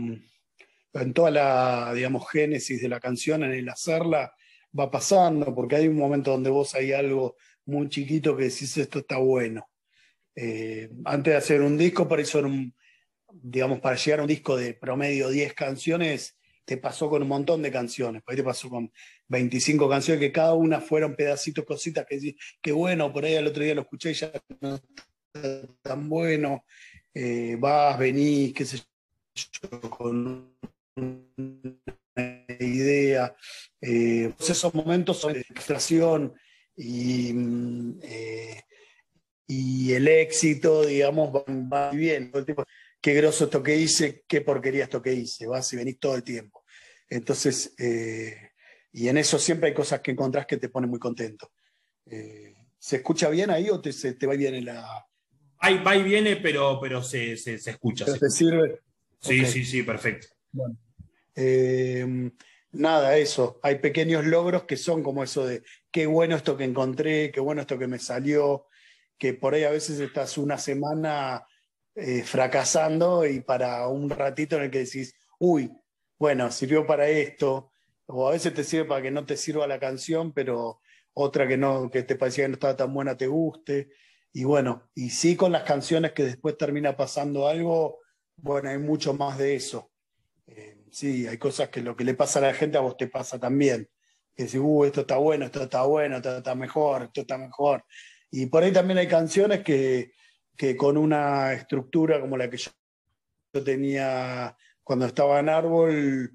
en 0.93 1.13
toda 1.13 1.31
la, 1.31 1.93
digamos, 1.95 2.29
génesis 2.31 2.81
de 2.81 2.89
la 2.89 3.01
canción, 3.01 3.45
en 3.45 3.53
el 3.53 3.69
hacerla, 3.69 4.33
va 4.79 4.91
pasando, 4.91 5.55
porque 5.55 5.77
hay 5.77 5.89
un 5.89 5.97
momento 5.97 6.31
donde 6.33 6.51
vos 6.51 6.75
hay 6.75 6.93
algo 6.93 7.37
muy 7.67 7.89
chiquito 7.89 8.37
que 8.37 8.45
decís 8.45 8.77
esto 8.77 9.01
está 9.01 9.19
bueno. 9.19 9.69
Eh, 10.35 10.91
antes 11.05 11.33
de 11.33 11.39
hacer 11.39 11.61
un 11.63 11.77
disco, 11.77 12.09
para 12.09 12.23
eso 12.23 12.43
digamos, 13.33 13.81
para 13.81 13.97
llegar 13.97 14.21
a 14.21 14.23
un 14.23 14.29
disco 14.29 14.57
de 14.57 14.75
promedio 14.75 15.29
10 15.29 15.55
canciones, 15.55 16.37
te 16.65 16.77
pasó 16.77 17.09
con 17.09 17.23
un 17.23 17.29
montón 17.29 17.63
de 17.63 17.73
canciones, 17.73 18.23
por 18.23 18.33
ahí 18.33 18.37
te 18.37 18.45
pasó 18.45 18.69
con 18.69 18.93
25 19.29 19.89
canciones 19.89 20.21
que 20.21 20.33
cada 20.33 20.55
una 20.55 20.81
fueron 20.81 21.17
pedacitos, 21.17 21.65
cositas 21.65 22.07
que 22.07 22.17
decís, 22.17 22.37
qué 22.61 22.73
bueno, 22.73 23.13
por 23.13 23.25
ahí 23.25 23.35
el 23.35 23.47
otro 23.47 23.65
día 23.65 23.75
lo 23.75 23.83
escuché 23.83 24.15
ya 24.15 24.31
no 24.61 24.77
está 24.77 25.67
tan 25.83 26.09
bueno, 26.09 26.65
eh, 27.15 27.57
vas, 27.59 27.99
venís, 27.99 28.53
qué 28.55 28.65
sé 28.65 28.79
yo, 29.35 29.81
con 29.91 30.57
idea. 32.59 33.35
Eh, 33.81 34.33
esos 34.39 34.75
momentos 34.75 35.27
de 35.27 35.45
frustración 35.45 36.35
y, 36.77 37.33
mm, 37.33 38.01
eh, 38.03 38.63
y 39.47 39.93
el 39.93 40.09
éxito, 40.09 40.85
digamos, 40.85 41.33
va, 41.33 41.91
bien. 41.91 42.33
qué 43.01 43.15
groso 43.15 43.45
esto 43.45 43.63
que 43.63 43.77
hice, 43.77 44.25
qué 44.29 44.43
porquería 44.43 44.85
esto 44.85 45.03
que 45.03 45.13
hice, 45.13 45.47
vas 45.47 45.73
y 45.73 45.77
venís 45.77 45.99
todo 45.99 46.15
el 46.15 46.23
tiempo. 46.23 46.65
Entonces, 47.09 47.75
eh, 47.79 48.51
y 48.93 49.09
en 49.09 49.19
eso 49.19 49.39
siempre 49.39 49.69
hay 49.69 49.75
cosas 49.75 50.01
que 50.01 50.13
encontrás 50.13 50.47
que 50.47 50.57
te 50.57 50.69
ponen 50.69 50.91
muy 50.91 50.99
contento. 50.99 51.51
¿Se 52.79 52.97
escucha 52.97 53.29
bien 53.29 53.51
ahí 53.51 53.71
o 53.71 53.81
te, 53.81 53.93
se, 53.93 54.15
te 54.15 54.27
va 54.27 54.35
bien 54.35 54.55
en 54.55 54.65
la...? 54.67 55.07
Hay, 55.59 55.79
va 55.79 55.95
y 55.97 56.03
viene, 56.03 56.37
pero, 56.37 56.79
pero 56.81 57.03
se, 57.03 57.37
se, 57.37 57.55
escucha. 57.55 58.07
¿Te 58.07 58.31
sirve? 58.31 58.81
Sí, 59.21 59.45
sí, 59.45 59.65
sí, 59.65 59.83
perfecto. 59.83 60.29
Bueno. 60.51 60.77
Eh, 61.43 62.31
nada, 62.73 63.17
eso. 63.17 63.59
Hay 63.63 63.79
pequeños 63.79 64.27
logros 64.27 64.65
que 64.65 64.77
son 64.77 65.03
como 65.03 65.23
eso 65.25 65.47
de 65.47 65.63
qué 65.91 66.07
bueno 66.07 66.37
esto 66.37 66.57
que 66.57 66.65
encontré, 66.65 67.33
qué 67.33 67.41
bueno 67.41 67.63
esto 67.63 67.79
que 67.79 67.87
me 67.87 67.99
salió, 67.99 68.67
que 69.19 69.33
por 69.35 69.55
ahí 69.55 69.65
a 69.65 69.71
veces 69.71 69.99
estás 70.01 70.37
una 70.39 70.59
semana 70.59 71.47
eh, 71.95 72.23
fracasando 72.23 73.27
y 73.27 73.41
para 73.41 73.89
un 73.89 74.11
ratito 74.11 74.57
en 74.57 74.65
el 74.65 74.71
que 74.71 74.81
decís, 74.81 75.15
uy, 75.39 75.73
bueno, 76.19 76.51
sirvió 76.53 76.87
para 76.87 77.09
esto, 77.09 77.73
o 78.07 78.29
a 78.29 78.33
veces 78.33 78.53
te 78.55 78.65
sirve 78.65 78.85
para 78.87 79.03
que 79.03 79.11
no 79.11 79.25
te 79.25 79.37
sirva 79.39 79.67
la 79.67 79.81
canción, 79.81 80.33
pero 80.33 80.81
otra 81.15 81.49
que 81.49 81.57
no, 81.57 81.91
que 81.91 82.03
te 82.03 82.17
parecía 82.17 82.45
que 82.45 82.49
no 82.51 82.55
estaba 82.55 82.77
tan 82.77 82.93
buena 82.93 83.17
te 83.17 83.27
guste. 83.29 83.91
Y 84.33 84.45
bueno, 84.45 84.91
y 84.95 85.11
sí 85.11 85.37
con 85.37 85.53
las 85.53 85.63
canciones 85.65 86.13
que 86.13 86.25
después 86.25 86.57
termina 86.59 86.97
pasando 86.97 87.49
algo, 87.49 88.01
bueno, 88.37 88.69
hay 88.71 88.79
mucho 88.79 89.15
más 89.15 89.39
de 89.39 89.55
eso. 89.57 89.91
Sí, 90.91 91.27
hay 91.27 91.39
cosas 91.39 91.69
que 91.69 91.83
lo 91.83 91.97
que 91.97 92.05
le 92.05 92.15
pasa 92.15 92.39
a 92.41 92.43
la 92.43 92.55
gente 92.55 92.77
a 92.77 92.81
vos 92.81 92.97
te 92.97 93.07
pasa 93.07 93.39
también. 93.39 93.89
Que 94.35 94.45
decís, 94.45 94.61
uh, 94.63 94.85
esto 94.85 95.03
está 95.03 95.17
bueno, 95.17 95.47
esto 95.47 95.63
está 95.63 95.83
bueno, 95.85 96.17
esto 96.17 96.39
está 96.39 96.55
mejor, 96.55 97.05
esto 97.05 97.21
está 97.23 97.39
mejor. 97.39 97.85
Y 98.31 98.47
por 98.47 98.63
ahí 98.63 98.73
también 98.73 98.99
hay 98.99 99.09
canciones 99.09 99.63
que, 99.63 100.13
que 100.57 100.77
con 100.77 100.97
una 100.97 101.53
estructura 101.53 102.21
como 102.21 102.37
la 102.37 102.51
que 102.51 102.59
yo 102.59 103.65
tenía 103.65 104.57
cuando 104.83 105.07
estaba 105.07 105.39
en 105.41 105.49
Árbol 105.49 106.33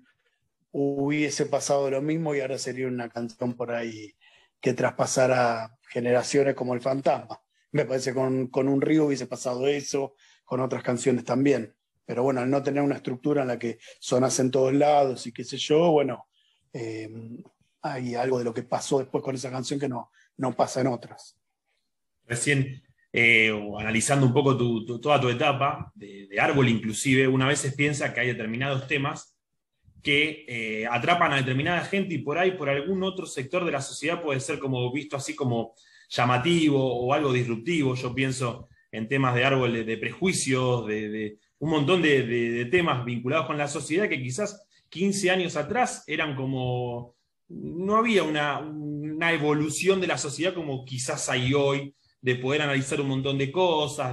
hubiese 0.71 1.45
pasado 1.45 1.89
lo 1.89 2.01
mismo 2.01 2.35
y 2.35 2.41
ahora 2.41 2.57
sería 2.57 2.87
una 2.87 3.09
canción 3.09 3.53
por 3.55 3.71
ahí 3.71 4.15
que 4.59 4.73
traspasara 4.73 5.77
generaciones 5.89 6.55
como 6.55 6.73
El 6.73 6.81
Fantasma. 6.81 7.41
Me 7.71 7.85
parece 7.85 8.13
con, 8.13 8.47
con 8.47 8.67
un 8.67 8.81
río 8.81 9.05
hubiese 9.05 9.27
pasado 9.27 9.67
eso, 9.67 10.15
con 10.43 10.59
otras 10.61 10.83
canciones 10.83 11.23
también. 11.23 11.74
Pero 12.05 12.23
bueno, 12.23 12.41
al 12.41 12.49
no 12.49 12.61
tener 12.61 12.83
una 12.83 12.95
estructura 12.95 13.41
en 13.41 13.47
la 13.47 13.59
que 13.59 13.79
sonas 13.99 14.39
en 14.39 14.51
todos 14.51 14.73
lados 14.73 15.25
y 15.27 15.31
qué 15.31 15.43
sé 15.43 15.57
yo, 15.57 15.91
bueno, 15.91 16.27
eh, 16.73 17.09
hay 17.81 18.15
algo 18.15 18.39
de 18.39 18.45
lo 18.45 18.53
que 18.53 18.63
pasó 18.63 18.99
después 18.99 19.23
con 19.23 19.35
esa 19.35 19.51
canción 19.51 19.79
que 19.79 19.89
no, 19.89 20.11
no 20.37 20.55
pasa 20.55 20.81
en 20.81 20.87
otras. 20.87 21.37
Recién, 22.25 22.83
eh, 23.13 23.51
analizando 23.79 24.25
un 24.25 24.33
poco 24.33 24.57
toda 24.99 25.21
tu 25.21 25.29
etapa, 25.29 25.91
de, 25.95 26.27
árbol 26.39 26.69
inclusive, 26.69 27.27
una 27.27 27.47
vez 27.47 27.73
piensa 27.75 28.13
que 28.13 28.19
hay 28.21 28.27
determinados 28.27 28.87
temas 28.87 29.35
que 30.01 30.45
eh, 30.47 30.85
atrapan 30.85 31.33
a 31.33 31.37
determinada 31.37 31.81
gente 31.81 32.13
y 32.13 32.19
por 32.19 32.37
ahí, 32.37 32.51
por 32.51 32.69
algún 32.69 33.01
otro 33.03 33.25
sector 33.25 33.65
de 33.65 33.71
la 33.71 33.81
sociedad 33.81 34.21
puede 34.21 34.39
ser 34.39 34.59
como 34.59 34.91
visto 34.91 35.17
así 35.17 35.35
como 35.35 35.73
llamativo 36.09 36.79
o 36.79 37.13
algo 37.13 37.33
disruptivo. 37.33 37.95
Yo 37.95 38.13
pienso 38.13 38.69
en 38.91 39.07
temas 39.07 39.33
de 39.33 39.45
árbol 39.45 39.85
de, 39.85 39.97
prejuicios, 39.97 40.85
de, 40.85 41.39
un 41.59 41.69
montón 41.69 42.01
de, 42.01 42.67
temas 42.71 43.05
vinculados 43.05 43.47
con 43.47 43.57
la 43.57 43.67
sociedad 43.67 44.09
que 44.09 44.21
quizás 44.21 44.67
15 44.89 45.31
años 45.31 45.55
atrás 45.55 46.03
eran 46.07 46.35
como, 46.35 47.15
no 47.49 47.95
había 47.97 48.23
una, 48.23 48.59
una 48.59 49.31
evolución 49.31 50.01
de 50.01 50.07
la 50.07 50.17
sociedad 50.17 50.53
como 50.53 50.85
quizás 50.85 51.29
hay 51.29 51.53
hoy, 51.53 51.95
de 52.25 52.35
poder 52.37 52.63
analizar 52.63 52.99
un 52.99 53.09
montón 53.09 53.37
de 53.37 53.51
cosas, 53.51 54.11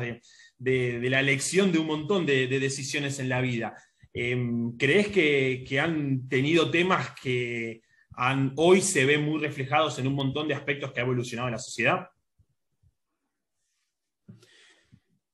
de, 0.58 1.10
la 1.10 1.20
elección 1.20 1.72
de 1.72 1.78
un 1.78 1.86
montón 1.86 2.26
de, 2.26 2.46
decisiones 2.46 3.18
en 3.18 3.30
la 3.30 3.40
vida. 3.40 3.74
Em, 4.12 4.76
¿Crees 4.76 5.08
que, 5.08 5.80
han 5.80 6.28
tenido 6.28 6.70
temas 6.70 7.14
que 7.22 7.80
han, 8.14 8.52
hoy 8.56 8.82
se 8.82 9.06
ven 9.06 9.22
muy 9.22 9.40
reflejados 9.40 9.98
en 9.98 10.06
un 10.06 10.12
montón 10.12 10.46
de 10.46 10.54
aspectos 10.54 10.92
que 10.92 11.00
ha 11.00 11.04
evolucionado 11.04 11.48
la 11.48 11.58
sociedad? 11.58 12.06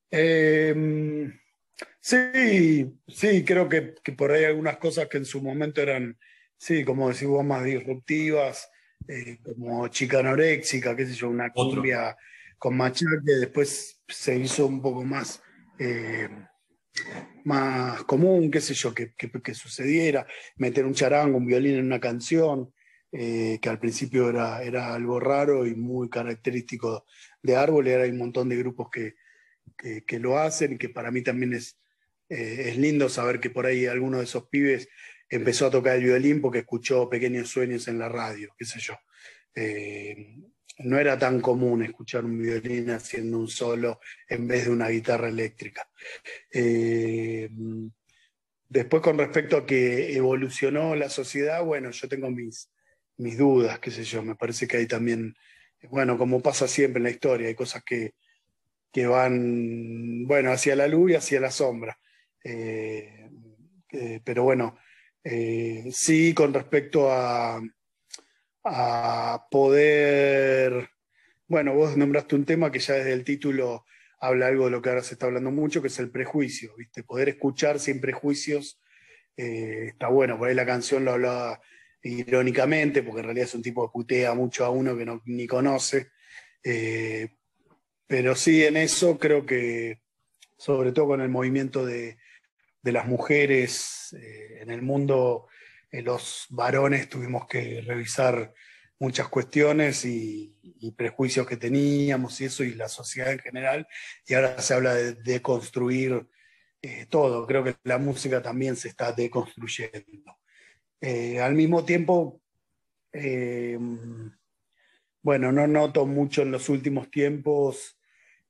Em, 0.09 1.37
sí, 1.99 2.91
sí, 3.07 3.43
creo 3.43 3.69
que, 3.69 3.93
por 4.17 4.31
ahí 4.31 4.43
algunas 4.43 4.77
cosas 4.77 5.07
que 5.07 5.17
en 5.17 5.25
su 5.25 5.41
momento 5.41 5.81
eran, 5.81 6.17
sí, 6.57 6.83
como 6.83 7.09
decís 7.09 7.27
vos, 7.27 7.43
más 7.43 7.63
disruptivas, 7.63 8.69
eh, 9.07 9.37
como 9.43 9.87
chica 9.87 10.19
anoréxica, 10.19 10.95
qué 10.95 11.05
sé 11.05 11.13
yo, 11.13 11.29
una 11.29 11.51
cumbia 11.51 12.15
con 12.57 12.75
machaque, 12.75 13.31
después 13.39 14.01
se 14.07 14.35
hizo 14.37 14.65
un 14.65 14.81
poco 14.81 15.03
más 15.03 15.41
eh, 15.79 16.27
más 17.45 18.03
común, 18.03 18.51
qué 18.51 18.61
sé 18.61 18.73
yo, 18.73 18.93
que, 18.93 19.13
sucediera, 19.53 20.27
meter 20.57 20.85
un 20.85 20.93
charango, 20.93 21.37
un 21.37 21.45
violín 21.45 21.75
en 21.75 21.85
una 21.85 21.99
canción, 21.99 22.73
eh, 23.11 23.59
que 23.61 23.69
al 23.69 23.79
principio 23.79 24.29
era, 24.29 24.61
era 24.61 24.93
algo 24.93 25.19
raro 25.19 25.65
y 25.65 25.75
muy 25.75 26.09
característico 26.09 27.05
de 27.41 27.55
Árbol, 27.55 27.87
y 27.87 27.91
ahora 27.91 28.03
hay 28.03 28.11
un 28.11 28.19
montón 28.19 28.49
de 28.49 28.57
grupos 28.57 28.89
que, 28.91 29.15
lo 30.19 30.37
hacen 30.37 30.73
y 30.73 30.77
que 30.77 30.89
para 30.89 31.11
mí 31.11 31.21
también 31.21 31.53
es, 31.53 31.79
eh, 32.29 32.69
es 32.69 32.77
lindo 32.77 33.09
saber 33.09 33.39
que 33.39 33.49
por 33.49 33.65
ahí 33.65 33.85
alguno 33.85 34.19
de 34.19 34.25
esos 34.25 34.47
pibes 34.47 34.87
empezó 35.29 35.67
a 35.67 35.71
tocar 35.71 35.97
el 35.97 36.03
violín 36.03 36.41
porque 36.41 36.59
escuchó 36.59 37.09
Pequeños 37.09 37.49
Sueños 37.49 37.87
en 37.87 37.99
la 37.99 38.09
radio, 38.09 38.53
qué 38.57 38.65
sé 38.65 38.79
yo. 38.79 38.95
Eh, 39.55 40.35
no 40.79 40.97
era 40.97 41.17
tan 41.19 41.41
común 41.41 41.83
escuchar 41.83 42.23
un 42.25 42.41
violín 42.41 42.89
haciendo 42.91 43.37
un 43.37 43.47
solo 43.47 43.99
en 44.27 44.47
vez 44.47 44.65
de 44.65 44.71
una 44.71 44.89
guitarra 44.89 45.27
eléctrica. 45.27 45.89
Eh, 46.51 47.49
después, 48.67 49.03
con 49.03 49.17
respecto 49.17 49.57
a 49.57 49.65
que 49.65 50.15
evolucionó 50.15 50.95
la 50.95 51.09
sociedad, 51.09 51.63
bueno, 51.63 51.91
yo 51.91 52.07
tengo 52.07 52.31
mis, 52.31 52.71
mis 53.17 53.37
dudas, 53.37 53.79
qué 53.79 53.91
sé 53.91 54.03
yo, 54.03 54.23
me 54.23 54.35
parece 54.35 54.67
que 54.67 54.77
hay 54.77 54.87
también, 54.87 55.35
bueno, 55.89 56.17
como 56.17 56.41
pasa 56.41 56.67
siempre 56.67 56.99
en 56.99 57.03
la 57.03 57.09
historia, 57.11 57.49
hay 57.49 57.55
cosas 57.55 57.83
que, 57.83 58.13
van, 58.93 60.25
bueno, 60.25 60.51
hacia 60.51 60.75
la 60.75 60.87
luz 60.87 61.11
y 61.11 61.15
hacia 61.15 61.39
la 61.39 61.51
sombra. 61.51 61.99
Eh, 62.43 63.29
eh, 63.91 64.21
pero 64.23 64.43
bueno, 64.43 64.77
sí, 65.91 66.33
con 66.33 66.53
respecto 66.53 67.09
a 67.11 67.61
poder, 69.51 70.89
bueno, 71.47 71.73
vos 71.73 71.97
nombraste 71.97 72.35
un 72.35 72.45
tema 72.45 72.71
que 72.71 72.79
ya 72.79 72.95
desde 72.95 73.13
el 73.13 73.23
título 73.23 73.85
habla 74.19 74.47
algo 74.47 74.65
de 74.65 74.71
lo 74.71 74.81
que 74.81 74.89
ahora 74.89 75.03
se 75.03 75.13
está 75.13 75.27
hablando 75.27 75.51
mucho, 75.51 75.81
que 75.81 75.87
es 75.87 75.99
el 75.99 76.11
prejuicio, 76.11 76.75
¿viste? 76.77 77.03
Poder 77.03 77.29
escuchar 77.29 77.79
sin 77.79 78.01
prejuicios 78.01 78.81
eh, 79.41 79.87
está 79.87 80.09
bueno, 80.09 80.37
por 80.37 80.49
ahí 80.49 80.55
la 80.55 80.65
canción 80.65 81.05
lo 81.05 81.13
hablaba 81.13 81.61
irónicamente, 82.03 83.03
porque 83.03 83.21
en 83.21 83.25
realidad 83.25 83.47
es 83.47 83.55
un 83.55 83.61
tipo 83.61 83.87
que 83.87 83.93
putea 83.93 84.33
mucho 84.33 84.65
a 84.65 84.69
uno 84.69 84.97
que 84.97 85.05
no, 85.05 85.21
ni 85.25 85.47
conoce, 85.47 86.09
eh, 86.61 87.37
pero 88.09 88.33
sí 88.33 88.65
en 88.65 88.75
eso 88.75 89.19
creo 89.19 89.45
que, 89.45 90.01
sobre 90.57 90.91
todo 90.91 91.09
con 91.09 91.21
el 91.21 91.29
movimiento 91.29 91.85
de, 91.85 92.17
las 92.81 93.05
mujeres 93.05 94.15
eh, 94.19 94.61
en 94.61 94.71
el 94.71 94.81
mundo 94.81 95.47
eh, 95.91 96.01
los 96.01 96.47
varones 96.49 97.07
tuvimos 97.07 97.45
que 97.47 97.81
revisar 97.81 98.51
muchas 98.97 99.27
cuestiones 99.27 100.05
y, 100.05 100.55
prejuicios 100.97 101.45
que 101.45 101.57
teníamos 101.57 102.41
y 102.41 102.45
eso, 102.45 102.63
y 102.63 102.73
la 102.73 102.89
sociedad 102.89 103.31
en 103.31 103.39
general, 103.39 103.87
y 104.25 104.33
ahora 104.33 104.59
se 104.59 104.73
habla 104.73 104.95
de 104.95 105.13
deconstruir 105.13 106.27
eh, 106.81 107.05
todo. 107.07 107.45
Creo 107.45 107.63
que 107.63 107.75
la 107.83 107.99
música 107.99 108.41
también 108.41 108.75
se 108.75 108.87
está 108.87 109.11
deconstruyendo. 109.11 110.39
Eh, 110.99 111.39
al 111.39 111.53
mismo 111.53 111.85
tiempo, 111.85 112.41
bueno, 115.21 115.51
no 115.51 115.67
noto 115.67 116.05
mucho 116.07 116.41
en 116.41 116.51
los 116.51 116.69
últimos 116.69 117.11
tiempos, 117.11 117.98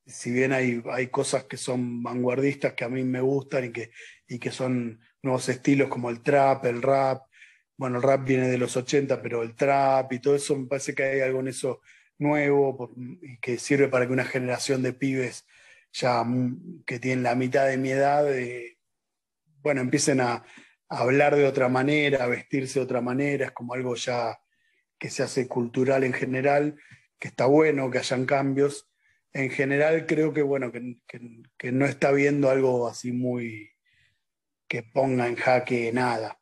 si 0.10 0.32
bien 0.32 0.54
hay, 0.54 0.82
hay 0.91 1.08
cosas 1.08 1.45
que 1.45 1.58
son 1.58 2.04
vanguardistas 2.04 2.74
que 2.74 2.84
a 2.84 2.89
mí 2.89 3.04
me 3.04 3.22
gustan 3.22 3.65
y 3.65 3.72
que, 3.72 3.91
y 4.28 4.39
que 4.39 4.52
son 4.52 5.00
nuevos 5.22 5.48
estilos 5.50 5.89
como 5.89 6.10
el 6.10 6.22
trap, 6.22 6.65
el 6.65 6.82
rap, 6.82 7.24
bueno, 7.78 7.98
el 7.98 8.04
rap 8.04 8.26
viene 8.26 8.50
de 8.50 8.58
los 8.58 8.76
80, 8.76 9.22
pero 9.22 9.43
el 9.43 9.56
trap 9.56 10.12
y 10.13 10.19
todo 10.19 10.36
eso, 10.36 10.58
me 10.58 10.67
parece 10.67 10.93
que 10.93 11.04
hay 11.04 11.22
algo 11.22 11.39
en 11.39 11.48
eso 11.50 11.82
nuevo 12.17 12.93
y 13.22 13.39
que 13.39 13.58
sirve 13.58 13.88
para 13.88 14.06
que 14.06 14.13
una 14.13 14.26
generación 14.26 14.84
de 14.84 14.93
pibes 14.93 15.45
ya 15.93 16.24
mm, 16.24 16.84
que 16.86 17.00
tienen 17.00 17.24
la 17.24 17.36
mitad 17.36 17.67
de 17.67 17.78
mi 17.78 17.89
edad, 17.91 18.32
eh, 18.32 18.78
bueno, 19.62 19.82
empiecen 19.82 20.22
a, 20.22 20.43
hablar 20.91 21.36
de 21.36 21.45
otra 21.45 21.69
manera, 21.69 22.24
a 22.24 22.28
vestirse 22.28 22.80
de 22.80 22.86
otra 22.86 23.00
manera, 23.00 23.45
es 23.45 23.52
como 23.52 23.76
algo 23.76 23.93
ya 23.93 24.39
que 24.98 25.12
se 25.12 25.22
hace 25.22 25.48
cultural 25.48 26.04
en 26.04 26.13
general, 26.13 26.80
que 27.19 27.28
está 27.28 27.45
bueno, 27.45 27.91
que 27.91 28.00
hayan 28.00 28.26
cambios. 28.26 28.88
En 29.33 29.49
general 29.51 30.05
creo 30.05 30.33
que, 30.33 30.41
bueno, 30.41 30.71
que, 30.71 31.71
no 31.71 31.85
está 31.85 32.11
viendo 32.11 32.49
algo 32.49 32.87
así 32.87 33.11
muy 33.11 33.71
que 34.67 34.83
ponga 34.83 35.27
en 35.27 35.35
jaque 35.35 35.91
nada. 35.91 36.39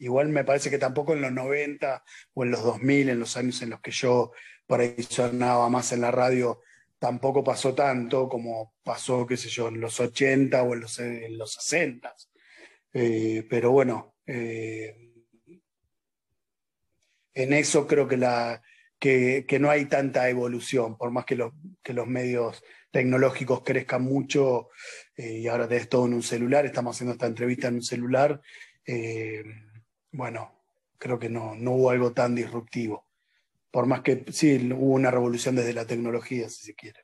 Igual 0.00 0.28
me 0.28 0.44
parece 0.44 0.70
que 0.70 0.78
tampoco 0.78 1.14
en 1.14 1.22
los 1.22 1.32
90 1.32 2.04
o 2.34 2.44
en 2.44 2.50
los 2.50 2.62
2000, 2.62 3.08
en 3.08 3.20
los 3.20 3.36
años 3.36 3.62
en 3.62 3.70
los 3.70 3.80
que 3.80 3.90
yo 3.90 4.32
por 4.66 4.80
ahí 4.80 4.96
sonaba 5.08 5.68
más 5.68 5.92
en 5.92 6.00
la 6.00 6.10
radio, 6.10 6.60
tampoco 6.98 7.44
pasó 7.44 7.74
tanto 7.74 8.28
como 8.28 8.74
pasó, 8.82 9.26
qué 9.26 9.36
sé 9.36 9.48
yo, 9.48 9.68
en 9.68 9.80
los 9.80 10.00
80 10.00 10.62
o 10.62 10.74
en 10.74 10.80
los, 10.80 10.98
en 10.98 11.38
los 11.38 11.52
60. 11.54 12.14
Eh, 12.92 13.46
pero 13.48 13.72
bueno, 13.72 14.16
eh, 14.26 15.12
en 17.34 17.52
eso 17.52 17.86
creo 17.86 18.08
que, 18.08 18.16
la, 18.16 18.62
que, 18.98 19.46
no 19.60 19.70
hay 19.70 19.86
tanta 19.86 20.28
evolución, 20.28 20.96
por 20.96 21.10
más 21.10 21.24
que, 21.24 21.36
los 21.36 22.06
medios 22.06 22.62
tecnológicos 22.90 23.62
crezcan 23.62 24.02
mucho 24.02 24.68
eh, 25.16 25.40
y 25.40 25.48
ahora 25.48 25.68
tenés 25.68 25.88
todo 25.88 26.06
en 26.06 26.14
un 26.14 26.22
celular, 26.22 26.64
estamos 26.64 26.96
haciendo 26.96 27.12
esta 27.12 27.26
entrevista 27.26 27.68
en 27.68 27.74
un 27.74 27.82
celular 27.82 28.40
bueno, 30.14 30.52
creo 30.96 31.18
que 31.18 31.28
no, 31.28 31.54
no 31.56 31.72
hubo 31.72 31.90
algo 31.90 32.12
tan 32.12 32.34
disruptivo. 32.34 33.04
Por 33.70 33.86
más 33.86 34.02
que 34.02 34.24
sí 34.30 34.70
hubo 34.72 34.94
una 34.94 35.10
revolución 35.10 35.56
desde 35.56 35.74
la 35.74 35.86
tecnología, 35.86 36.48
si 36.48 36.64
se 36.64 36.74
quiere. 36.74 37.00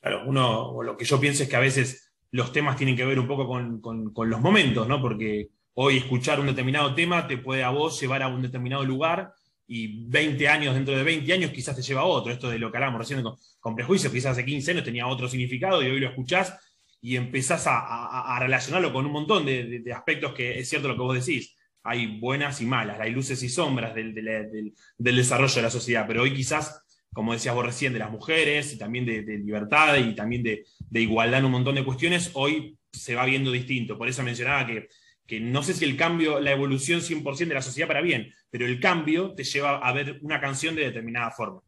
Claro, 0.00 0.22
uno, 0.26 0.82
lo 0.82 0.96
que 0.96 1.04
yo 1.04 1.20
pienso 1.20 1.42
es 1.42 1.48
que 1.48 1.56
a 1.56 1.60
veces 1.60 2.12
los 2.30 2.52
temas 2.52 2.76
tienen 2.76 2.96
que 2.96 3.04
ver 3.04 3.18
un 3.18 3.28
poco 3.28 3.46
con, 3.46 4.30
los 4.30 4.40
momentos, 4.40 4.88
¿no? 4.88 5.02
Porque 5.02 5.48
hoy 5.74 5.98
escuchar 5.98 6.40
un 6.40 6.46
determinado 6.46 6.94
tema 6.94 7.26
te 7.26 7.36
puede 7.36 7.62
a 7.62 7.70
vos 7.70 8.00
llevar 8.00 8.22
a 8.22 8.28
un 8.28 8.40
determinado 8.40 8.84
lugar 8.84 9.34
y 9.70 10.08
20 10.08 10.48
años, 10.48 10.74
dentro 10.74 10.96
de 10.96 11.04
20 11.04 11.30
años, 11.30 11.50
quizás 11.50 11.76
te 11.76 11.82
lleva 11.82 12.00
a 12.00 12.04
otro. 12.04 12.32
Esto 12.32 12.48
de 12.48 12.58
lo 12.58 12.72
que 12.72 12.78
hablamos 12.78 12.98
recién 12.98 13.22
con, 13.60 13.76
prejuicios, 13.76 14.10
quizás 14.10 14.32
hace 14.32 14.44
15 14.44 14.70
años 14.72 14.84
tenía 14.84 15.06
otro 15.06 15.28
significado 15.28 15.82
y 15.82 15.86
hoy 15.86 16.00
lo 16.00 16.08
escuchás 16.08 16.56
y 17.02 17.16
empezás 17.16 17.64
a, 17.66 18.38
relacionarlo 18.40 18.92
con 18.92 19.04
un 19.04 19.12
montón 19.12 19.44
de, 19.44 19.84
aspectos 19.94 20.32
que 20.32 20.58
es 20.58 20.68
cierto 20.68 20.88
lo 20.88 20.94
que 20.94 21.02
vos 21.02 21.26
decís 21.26 21.54
hay 21.84 22.18
buenas 22.18 22.60
y 22.60 22.66
malas, 22.66 23.00
hay 23.00 23.12
luces 23.12 23.42
y 23.42 23.48
sombras 23.48 23.94
del, 23.94 24.74
desarrollo 24.98 25.54
de 25.54 25.62
la 25.62 25.70
sociedad, 25.70 26.04
pero 26.06 26.22
hoy 26.22 26.34
quizás, 26.34 26.82
como 27.14 27.32
decías 27.32 27.54
vos 27.54 27.64
recién, 27.64 27.94
de 27.94 27.98
las 27.98 28.10
mujeres 28.10 28.74
y 28.74 28.78
también 28.78 29.06
de, 29.06 29.22
libertad 29.38 29.96
y 29.96 30.14
también 30.14 30.42
de, 30.42 30.64
igualdad 30.92 31.38
en 31.38 31.46
un 31.46 31.52
montón 31.52 31.76
de 31.76 31.84
cuestiones, 31.84 32.30
hoy 32.34 32.76
se 32.92 33.14
va 33.14 33.24
viendo 33.24 33.50
distinto. 33.50 33.96
Por 33.96 34.08
eso 34.08 34.22
mencionaba 34.22 34.66
que, 34.66 34.88
que 35.28 35.38
no 35.40 35.62
sé 35.62 35.74
si 35.74 35.84
el 35.84 35.98
cambio, 35.98 36.40
la 36.40 36.52
evolución 36.52 37.02
100% 37.02 37.48
de 37.48 37.54
la 37.54 37.62
sociedad 37.62 37.86
para 37.86 38.00
bien, 38.00 38.34
pero 38.48 38.64
el 38.64 38.80
cambio 38.80 39.34
te 39.34 39.44
lleva 39.44 39.76
a 39.76 39.92
ver 39.92 40.18
una 40.22 40.40
canción 40.40 40.74
de 40.74 40.84
determinada 40.84 41.30
forma. 41.30 41.62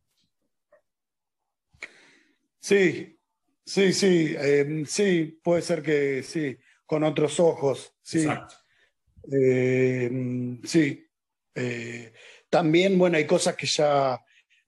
Sí, 2.59 3.19
sí, 3.65 3.93
sí, 3.93 4.35
eh, 4.39 4.85
sí, 4.87 5.39
puede 5.43 5.61
ser 5.61 5.83
que 5.83 6.23
sí, 6.23 6.57
con 6.87 7.05
otros 7.05 7.39
ojos, 7.39 7.95
sí. 8.01 8.21
Exacto. 8.21 8.55
Eh, 9.31 10.59
sí. 10.65 11.07
Eh, 11.55 12.15
también, 12.49 12.99
bueno, 12.99 13.19
hay 13.19 13.27
cosas 13.27 13.57
que 13.57 13.67
ya, 13.67 14.19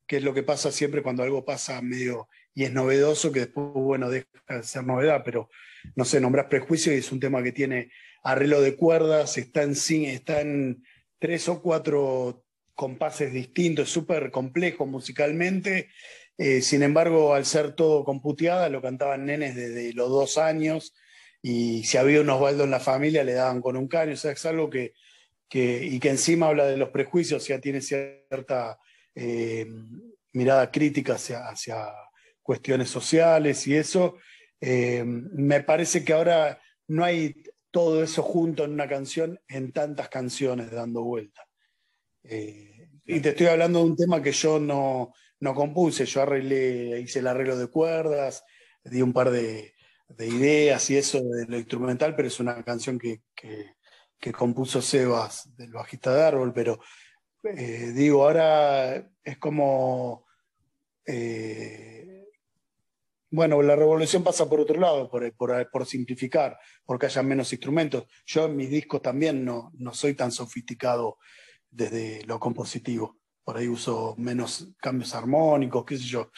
que 0.07 0.19
es 0.19 0.23
lo 0.23 0.35
que 0.35 0.43
pasa 0.43 0.71
siempre 0.71 1.03
cuando 1.03 1.23
algo 1.23 1.47
pasa 1.47 1.81
medio 1.81 2.29
y 2.55 2.65
es 2.65 2.73
novedoso, 2.73 3.33
que 3.33 3.41
después, 3.41 3.73
bueno, 3.73 4.11
deja 4.11 4.29
de 4.49 4.63
ser 4.63 4.85
novedad, 4.85 5.23
pero 5.25 5.49
no 5.95 6.05
sé, 6.05 6.21
nombras 6.21 6.47
prejuicio 6.47 6.93
y 6.93 6.99
es 6.99 7.11
un 7.11 7.21
tema 7.21 7.43
que 7.43 7.53
tiene 7.53 7.91
arreglo 8.23 8.61
de 8.61 8.77
cuerdas, 8.77 9.39
está 9.39 9.63
en, 9.63 9.73
está 9.73 10.41
en 10.41 10.85
tres 11.19 11.49
o 11.49 11.63
cuatro 11.63 12.45
compases 12.75 13.33
distintos, 13.33 13.91
súper 13.91 14.31
complejo 14.31 14.87
musicalmente. 14.87 15.91
Eh, 16.39 16.63
sin 16.63 16.83
embargo, 16.83 17.35
al 17.35 17.45
ser 17.45 17.75
todo 17.75 18.05
computeada, 18.05 18.69
lo 18.69 18.81
cantaban 18.83 19.27
nenes 19.27 19.55
desde 19.55 19.93
los 19.93 20.09
dos 20.09 20.39
años 20.39 20.95
y 21.43 21.85
si 21.85 21.99
había 21.99 22.21
un 22.21 22.31
Osvaldo 22.31 22.65
en 22.65 22.71
la 22.71 22.81
familia 22.81 23.25
le 23.25 23.35
daban 23.35 23.61
con 23.61 23.77
un 23.77 23.89
caño, 23.89 24.13
o 24.13 24.17
sea, 24.17 24.33
es 24.33 24.47
algo 24.47 24.71
que, 24.71 24.95
y 25.53 25.99
que 26.01 26.09
encima 26.09 26.49
habla 26.49 26.67
de 26.67 26.77
los 26.77 26.91
prejuicios, 26.91 27.47
ya 27.47 27.61
tiene 27.61 27.81
cierta 27.83 28.79
eh, 29.15 29.67
mirada 30.33 30.71
crítica 30.71 31.15
hacia, 31.15 31.49
hacia, 31.49 31.89
cuestiones 32.43 32.91
sociales 32.91 33.67
y 33.67 33.77
eso. 33.77 34.17
Eh, 34.61 35.05
me 35.05 35.63
parece 35.63 36.05
que 36.05 36.13
ahora 36.13 36.61
no 36.89 37.05
hay 37.05 37.42
todo 37.73 38.05
eso 38.05 38.23
junto 38.23 38.65
en 38.65 38.73
una 38.73 38.87
canción, 38.87 39.41
en 39.49 39.73
tantas 39.73 40.09
canciones 40.09 40.71
dando 40.71 41.03
vuelta. 41.03 41.49
Eh, 42.23 42.91
y 43.05 43.19
te 43.19 43.31
estoy 43.31 43.47
hablando 43.47 43.81
de 43.81 43.87
un 43.87 43.97
tema 43.97 44.23
que 44.23 44.31
yo 44.31 44.61
no, 44.61 45.13
no 45.41 45.55
compuse, 45.55 46.07
yo 46.07 46.23
arreglé, 46.23 47.01
hice 47.01 47.19
el 47.19 47.27
arreglo 47.27 47.57
de 47.57 47.67
cuerdas, 47.67 48.45
di 48.85 49.03
un 49.03 49.13
par 49.13 49.31
de, 49.31 49.75
de 50.09 50.29
ideas 50.29 50.89
y 50.91 50.97
eso 50.97 51.21
de 51.23 51.47
lo 51.47 51.57
instrumental, 51.57 52.15
pero 52.15 52.29
es 52.29 52.39
una 52.39 52.63
canción 52.63 52.99
que, 52.99 53.23
que, 53.35 54.33
compuso 54.33 54.81
Sebas, 54.81 55.51
del 55.57 55.73
bajista 55.73 56.15
de 56.15 56.23
Árbol, 56.23 56.53
pero 56.53 56.79
eh, 57.43 57.93
digo, 57.93 58.23
ahora 58.23 59.11
es 59.25 59.39
como, 59.39 60.27
eh, 61.05 62.02
bueno, 63.33 63.61
la 63.63 63.75
revolución 63.75 64.23
pasa 64.23 64.49
por 64.49 64.61
otro 64.61 64.79
lado, 64.79 65.11
por, 65.11 65.35
por, 65.37 65.87
simplificar, 65.87 66.57
porque 66.85 67.07
haya 67.07 67.23
menos 67.23 67.53
instrumentos. 67.53 68.05
Yo 68.25 68.45
en 68.47 68.57
mis 68.57 68.71
discos 68.71 69.03
también 69.03 69.45
no, 69.45 69.73
no 69.75 69.93
soy 69.93 70.15
tan 70.15 70.31
sofisticado 70.31 71.19
desde 71.69 72.25
lo 72.27 72.39
compositivo, 72.39 73.19
por 73.43 73.57
ahí 73.57 73.67
uso 73.67 74.15
menos 74.19 74.69
cambios 74.79 75.15
armónicos, 75.15 75.85
qué 75.85 75.97
sé 75.97 76.05
yo. 76.05 76.31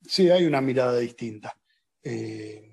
Sí, 0.00 0.30
hay 0.30 0.44
una 0.44 0.60
mirada 0.60 0.98
distinta. 0.98 1.54
Eh, 2.02 2.72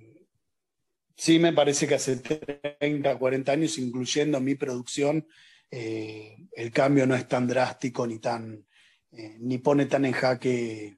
Sí, 1.20 1.38
me 1.38 1.52
parece 1.52 1.86
que 1.86 1.96
hace 1.96 2.16
30, 2.16 3.20
40 3.20 3.52
años, 3.52 3.78
incluyendo 3.78 4.40
mi 4.40 4.56
producción, 4.56 5.28
eh, 5.70 6.38
el 6.54 6.72
cambio 6.72 7.06
no 7.06 7.14
es 7.14 7.28
tan 7.28 7.46
drástico 7.46 8.08
ni 8.08 8.20
tan 8.20 8.66
eh, 9.12 9.36
ni 9.40 9.58
pone 9.58 9.86
tan 9.88 10.06
en 10.06 10.14
jaque 10.14 10.98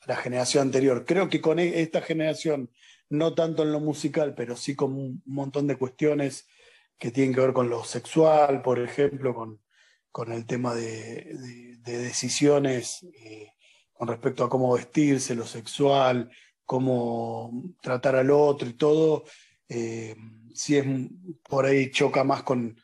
eh, 0.00 0.06
la 0.06 0.16
generación 0.16 0.62
anterior. 0.62 1.04
Creo 1.06 1.28
que 1.28 1.40
con 1.40 1.58
e, 1.58 1.80
esta 1.80 2.00
generación, 2.02 2.70
no 3.08 3.34
tanto 3.34 3.62
en 3.62 3.72
lo 3.72 3.80
musical, 3.80 4.34
pero 4.34 4.56
sí 4.56 4.74
con 4.76 4.92
un 4.94 5.22
montón 5.26 5.66
de 5.66 5.76
cuestiones 5.76 6.46
que 6.98 7.10
tienen 7.10 7.34
que 7.34 7.40
ver 7.40 7.52
con 7.52 7.70
lo 7.70 7.84
sexual, 7.84 8.62
por 8.62 8.78
ejemplo, 8.78 9.34
con, 9.34 9.60
con 10.12 10.32
el 10.32 10.46
tema 10.46 10.74
de, 10.74 11.34
de 11.82 11.98
decisiones 11.98 13.06
con 14.00 14.08
respecto 14.08 14.44
a 14.44 14.48
cómo 14.48 14.72
vestirse, 14.72 15.34
lo 15.34 15.44
sexual, 15.44 16.30
cómo 16.64 17.74
tratar 17.82 18.14
al 18.14 18.30
otro 18.30 18.68
y 18.68 18.74
todo, 18.74 19.24
eh, 19.68 20.14
si 20.54 20.76
es 20.76 20.86
por 21.48 21.66
ahí 21.66 21.90
choca 21.90 22.22
más 22.22 22.44
con, 22.44 22.80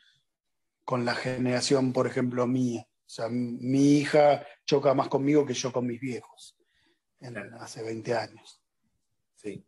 con 0.83 1.05
la 1.05 1.15
generación, 1.15 1.93
por 1.93 2.05
ejemplo, 2.05 2.45
mía. 2.45 2.85
O 2.87 3.09
sea, 3.09 3.29
mi 3.29 3.97
hija 3.97 4.45
choca 4.65 4.93
más 4.93 5.07
conmigo 5.07 5.45
que 5.45 5.53
yo 5.53 5.71
con 5.71 5.87
mis 5.87 6.01
viejos, 6.01 6.56
hace 7.59 7.83
20 7.83 8.15
años. 8.15 8.61
Sí. 9.35 9.63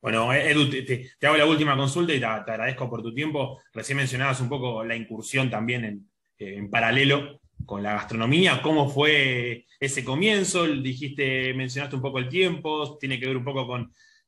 Bueno, 0.00 0.32
Edu, 0.32 0.70
te, 0.70 1.10
hago 1.22 1.36
la 1.36 1.46
última 1.46 1.76
consulta 1.76 2.14
y 2.14 2.20
te, 2.20 2.24
agradezco 2.24 2.88
por 2.88 3.02
tu 3.02 3.12
tiempo. 3.14 3.60
Recién 3.72 3.98
mencionabas 3.98 4.40
un 4.40 4.48
poco 4.48 4.82
la 4.84 4.96
incursión 4.96 5.50
también 5.50 5.84
en, 5.84 6.10
en 6.38 6.70
paralelo 6.70 7.40
con 7.66 7.82
la 7.82 7.92
gastronomía. 7.92 8.62
¿Cómo 8.62 8.88
fue 8.88 9.66
ese 9.78 10.04
comienzo? 10.04 10.66
Dijiste, 10.66 11.54
mencionaste 11.54 11.96
un 11.96 12.02
poco 12.02 12.18
el 12.18 12.28
tiempo, 12.28 12.96
tiene 12.98 13.18
que 13.20 13.26
ver 13.26 13.36
un 13.36 13.44
poco 13.44 13.66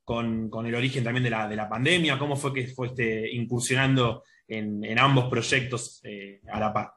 con, 0.03 0.65
el 0.65 0.75
origen 0.75 1.03
también 1.03 1.23
de 1.23 1.29
la, 1.29 1.47
de 1.47 1.55
la, 1.55 1.67
pandemia. 1.67 2.19
¿Cómo 2.19 2.35
fue 2.35 2.53
que 2.53 2.67
fuiste 2.67 3.31
incursionando 3.31 4.23
en, 4.47 4.97
ambos 4.99 5.25
proyectos 5.25 6.01
eh, 6.03 6.41
a 6.51 6.59
la 6.59 6.73
par? 6.73 6.93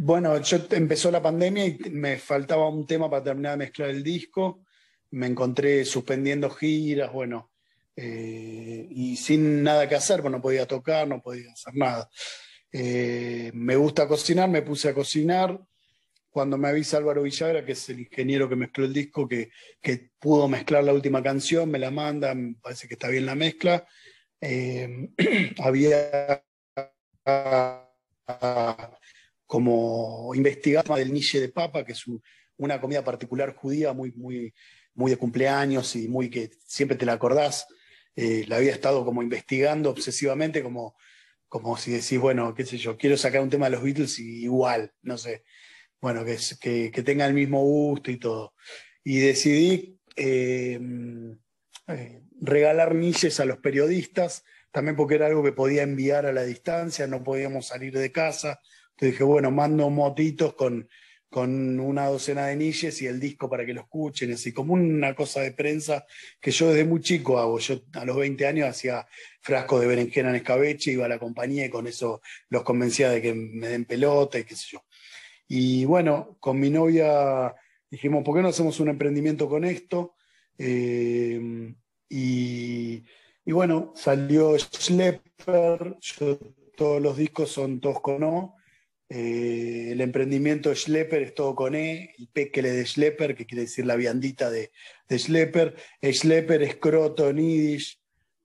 Bueno, 0.00 0.40
yo 0.42 0.58
empezó 0.70 1.10
la 1.10 1.20
pandemia 1.20 1.66
y 1.66 1.76
me 1.90 2.18
faltaba 2.18 2.68
un 2.68 2.86
tema 2.86 3.10
para 3.10 3.24
terminar 3.24 3.52
de 3.58 3.64
mezclar 3.64 3.90
el 3.90 4.04
disco. 4.04 4.62
Me 5.10 5.26
encontré 5.26 5.84
suspendiendo 5.84 6.50
giras, 6.50 7.12
bueno, 7.12 7.50
eh, 7.96 8.86
y 8.90 9.16
sin 9.16 9.60
nada 9.64 9.88
que 9.88 9.96
hacer, 9.96 10.20
pues 10.20 10.30
no 10.30 10.40
podía 10.40 10.66
tocar, 10.68 11.08
no 11.08 11.20
podía 11.20 11.50
hacer 11.50 11.74
nada. 11.74 12.08
Eh, 12.70 13.50
me 13.54 13.74
gusta 13.74 14.06
cocinar, 14.06 14.48
me 14.48 14.62
puse 14.62 14.88
a 14.88 14.94
cocinar. 14.94 15.60
Cuando 16.30 16.56
me 16.58 16.68
avisa 16.68 16.98
Álvaro 16.98 17.24
Villagra, 17.24 17.64
que 17.64 17.72
es 17.72 17.88
el 17.88 17.98
ingeniero 17.98 18.48
que 18.48 18.54
mezcló 18.54 18.84
el 18.84 18.92
disco, 18.92 19.26
que, 19.26 19.50
pudo 20.20 20.46
mezclar 20.46 20.84
la 20.84 20.92
última 20.92 21.24
canción, 21.24 21.68
me 21.72 21.80
la 21.80 21.90
manda, 21.90 22.36
me 22.36 22.54
parece 22.62 22.86
que 22.86 22.94
está 22.94 23.08
bien 23.08 23.26
la 23.26 23.34
mezcla. 23.34 23.84
Eh, 24.40 25.10
había 25.58 26.44
como 29.48 30.32
investigado 30.36 30.94
del 30.94 31.12
niche 31.12 31.40
de 31.40 31.48
papa, 31.48 31.84
que 31.84 31.92
es 31.92 32.04
una 32.56 32.80
comida 32.80 33.02
particular 33.02 33.56
judía 33.56 33.92
muy, 33.92 34.12
muy, 34.12 34.54
muy 34.94 35.10
de 35.10 35.16
cumpleaños 35.16 35.96
y 35.96 36.06
muy 36.06 36.30
que 36.30 36.50
siempre 36.64 36.96
te 36.96 37.04
la 37.06 37.14
acordás. 37.14 37.66
Eh, 38.14 38.44
la 38.46 38.56
había 38.58 38.72
estado 38.72 39.04
como 39.04 39.24
investigando 39.24 39.90
obsesivamente, 39.90 40.62
como 40.62 40.94
como 41.48 41.76
si 41.76 41.92
decís, 41.92 42.18
bueno, 42.18 42.54
qué 42.54 42.64
sé 42.64 42.76
yo, 42.76 42.96
quiero 42.96 43.16
sacar 43.16 43.40
un 43.40 43.50
tema 43.50 43.66
de 43.66 43.72
los 43.72 43.82
Beatles 43.82 44.18
y 44.18 44.42
igual, 44.44 44.92
no 45.02 45.16
sé, 45.16 45.44
bueno, 46.00 46.24
que, 46.24 46.90
que, 46.90 47.02
tenga 47.02 47.26
el 47.26 47.34
mismo 47.34 47.62
gusto 47.62 48.10
y 48.10 48.18
todo. 48.18 48.54
Y 49.02 49.18
decidí 49.18 49.98
eh, 50.16 50.78
eh, 51.88 52.22
regalar 52.40 52.94
niches 52.94 53.40
a 53.40 53.46
los 53.46 53.58
periodistas, 53.58 54.44
también 54.70 54.94
porque 54.94 55.14
era 55.14 55.26
algo 55.26 55.42
que 55.42 55.52
podía 55.52 55.82
enviar 55.82 56.26
a 56.26 56.32
la 56.32 56.44
distancia, 56.44 57.06
no 57.06 57.24
podíamos 57.24 57.68
salir 57.68 57.96
de 57.96 58.12
casa. 58.12 58.60
Entonces 58.98 59.12
dije, 59.12 59.24
bueno, 59.24 59.50
mando 59.50 59.88
motitos 59.90 60.54
con 60.54 60.88
con 61.30 61.78
una 61.78 62.06
docena 62.06 62.46
de 62.46 62.56
niches 62.56 63.02
y 63.02 63.06
el 63.06 63.20
disco 63.20 63.50
para 63.50 63.66
que 63.66 63.74
lo 63.74 63.82
escuchen, 63.82 64.32
así 64.32 64.52
como 64.52 64.72
una 64.74 65.14
cosa 65.14 65.40
de 65.40 65.52
prensa 65.52 66.06
que 66.40 66.50
yo 66.50 66.68
desde 66.68 66.84
muy 66.84 67.00
chico 67.00 67.38
hago. 67.38 67.58
Yo 67.58 67.82
a 67.92 68.04
los 68.04 68.16
20 68.16 68.46
años 68.46 68.68
hacía 68.68 69.06
frascos 69.40 69.80
de 69.80 69.86
berenjena 69.86 70.30
en 70.30 70.36
escabeche, 70.36 70.92
iba 70.92 71.04
a 71.04 71.08
la 71.08 71.18
compañía 71.18 71.66
y 71.66 71.70
con 71.70 71.86
eso 71.86 72.22
los 72.48 72.62
convencía 72.62 73.10
de 73.10 73.20
que 73.20 73.34
me 73.34 73.68
den 73.68 73.84
pelota 73.84 74.38
y 74.38 74.44
qué 74.44 74.56
sé 74.56 74.66
yo. 74.72 74.84
Y 75.46 75.84
bueno, 75.84 76.36
con 76.40 76.58
mi 76.58 76.70
novia 76.70 77.54
dijimos, 77.90 78.24
¿por 78.24 78.34
qué 78.34 78.42
no 78.42 78.48
hacemos 78.48 78.80
un 78.80 78.88
emprendimiento 78.88 79.48
con 79.48 79.64
esto? 79.64 80.14
Eh, 80.56 81.74
y, 82.08 83.04
y, 83.44 83.52
bueno, 83.52 83.92
salió 83.94 84.58
Schlepper, 84.58 85.98
todos 86.74 87.02
los 87.02 87.16
discos 87.18 87.50
son 87.50 87.80
todos 87.80 88.00
con 88.00 88.22
O, 88.24 88.57
eh, 89.10 89.88
el 89.92 90.00
emprendimiento 90.02 90.74
Schlepper 90.74 91.22
es 91.22 91.34
todo 91.34 91.54
con 91.54 91.74
E, 91.74 92.14
el 92.18 92.28
Pekele 92.28 92.70
de 92.72 92.84
Schlepper, 92.84 93.34
que 93.34 93.46
quiere 93.46 93.62
decir 93.62 93.86
la 93.86 93.96
viandita 93.96 94.50
de, 94.50 94.70
de 95.08 95.18
Schlepper. 95.18 95.76
Schlepper 96.02 96.62
es 96.62 96.76
Croto 96.76 97.30
en 97.30 97.38
Yiddish. 97.38 98.00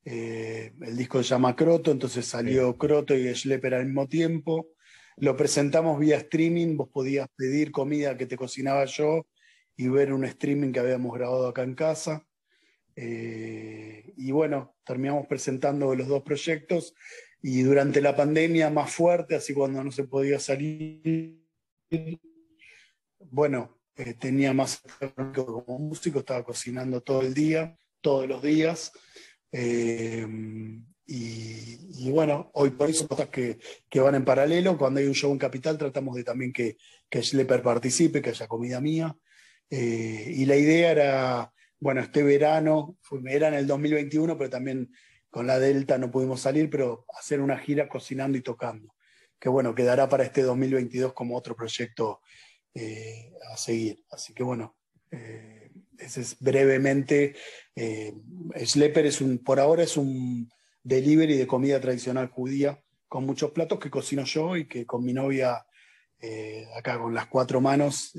Eh, 0.06 0.74
el 0.82 0.98
disco 0.98 1.22
se 1.22 1.30
llama 1.30 1.56
Croto, 1.56 1.92
entonces 1.92 2.26
salió 2.26 2.78
Croto 2.78 3.16
y 3.16 3.34
Schlepper 3.34 3.74
al 3.74 3.86
mismo 3.86 4.08
tiempo. 4.08 4.70
Lo 5.18 5.36
presentamos 5.36 6.00
vía 6.00 6.18
streaming, 6.18 6.78
vos 6.78 6.90
podías 6.90 7.28
pedir 7.36 7.72
comida 7.72 8.18
que 8.18 8.26
te 8.26 8.38
cocinaba 8.38 8.86
yo 8.86 9.28
y 9.76 9.88
ver 9.90 10.14
un 10.14 10.24
streaming 10.26 10.72
que 10.72 10.80
habíamos 10.80 11.14
grabado 11.14 11.48
acá 11.48 11.64
en 11.64 11.76
casa. 11.76 12.26
Eh, 12.96 14.14
y 14.16 14.32
bueno, 14.32 14.76
terminamos 14.86 15.28
presentando 15.28 15.94
los 15.96 16.08
dos 16.08 16.24
proyectos 16.24 16.94
y 17.46 17.62
durante 17.62 18.00
la 18.00 18.16
pandemia 18.16 18.70
más 18.70 18.90
fuerte, 18.90 19.36
así 19.36 19.54
cuando 19.54 19.84
no 19.84 19.92
se 19.92 20.06
podía 20.06 20.40
salir, 20.40 21.44
bueno, 23.20 23.82
eh, 23.98 24.14
tenía 24.14 24.54
más 24.54 24.82
como 25.36 25.78
músico, 25.78 26.20
estaba 26.20 26.46
cocinando 26.46 27.02
todo 27.02 27.22
el 27.22 27.34
día, 27.34 27.78
todos 28.00 28.30
los 28.30 28.42
días. 28.42 28.94
Eh, 29.52 30.26
y, 31.06 32.10
bueno, 32.12 32.50
hoy 32.54 32.72
por 32.72 32.90
eso 32.90 33.10
cosas 33.10 33.28
que, 33.28 33.60
que, 33.90 34.00
van 34.00 34.16
en 34.16 34.24
paralelo. 34.24 34.78
Cuando 34.78 35.02
hay 35.02 35.08
un 35.08 35.14
show 35.14 35.32
en 35.34 35.38
Capital, 35.38 35.78
tratamos 35.78 36.16
de 36.16 36.24
también 36.24 36.54
que, 36.54 36.78
que 37.10 37.22
Schlepper 37.22 37.62
participe, 37.62 38.22
que 38.22 38.30
haya 38.30 38.48
comida 38.48 38.80
mía. 38.80 39.18
Eh, 39.70 40.32
y 40.34 40.46
la 40.46 40.56
idea 40.56 40.92
era, 40.92 41.54
bueno, 41.78 42.00
este 42.00 42.24
verano, 42.24 42.98
fue, 43.02 43.20
era 43.28 43.50
en 43.50 43.56
el 43.56 43.68
2021, 43.68 44.38
pero 44.38 44.50
también 44.50 44.90
con 45.34 45.48
la 45.48 45.58
Delta 45.58 45.98
no 45.98 46.12
pudimos 46.12 46.42
salir, 46.42 46.70
pero 46.70 47.08
hacer 47.18 47.42
una 47.42 47.58
gira 47.58 47.90
cocinando 47.90 48.38
y 48.38 48.42
tocando. 48.42 48.94
Que 49.40 49.50
bueno, 49.50 49.74
quedará 49.74 50.08
para 50.08 50.24
este 50.24 50.44
2022 50.44 51.14
como 51.14 51.36
otro 51.36 51.56
proyecto 51.56 52.22
eh, 52.76 53.34
a 53.52 53.58
seguir. 53.58 54.04
Así 54.12 54.36
que 54.36 54.44
bueno, 54.44 54.78
eh, 55.10 55.72
ese 55.98 56.22
es 56.22 56.38
brevemente. 56.40 57.34
Eh, 57.76 58.14
Schlepper 58.64 59.08
es 59.08 59.22
un, 59.22 59.40
por 59.40 59.60
ahora 59.60 59.82
es 59.82 59.98
un 59.98 60.52
delivery 60.84 61.36
de 61.36 61.48
comida 61.48 61.82
tradicional 61.82 62.28
judía 62.28 62.80
con 63.08 63.26
muchos 63.26 63.50
platos 63.54 63.80
que 63.80 63.90
cocino 63.90 64.26
yo 64.26 64.56
y 64.56 64.68
que 64.68 64.86
con 64.86 65.04
mi 65.04 65.14
novia 65.14 65.66
acá 66.76 67.00
con 67.00 67.16
las 67.16 67.26
cuatro 67.26 67.60
manos. 67.60 68.14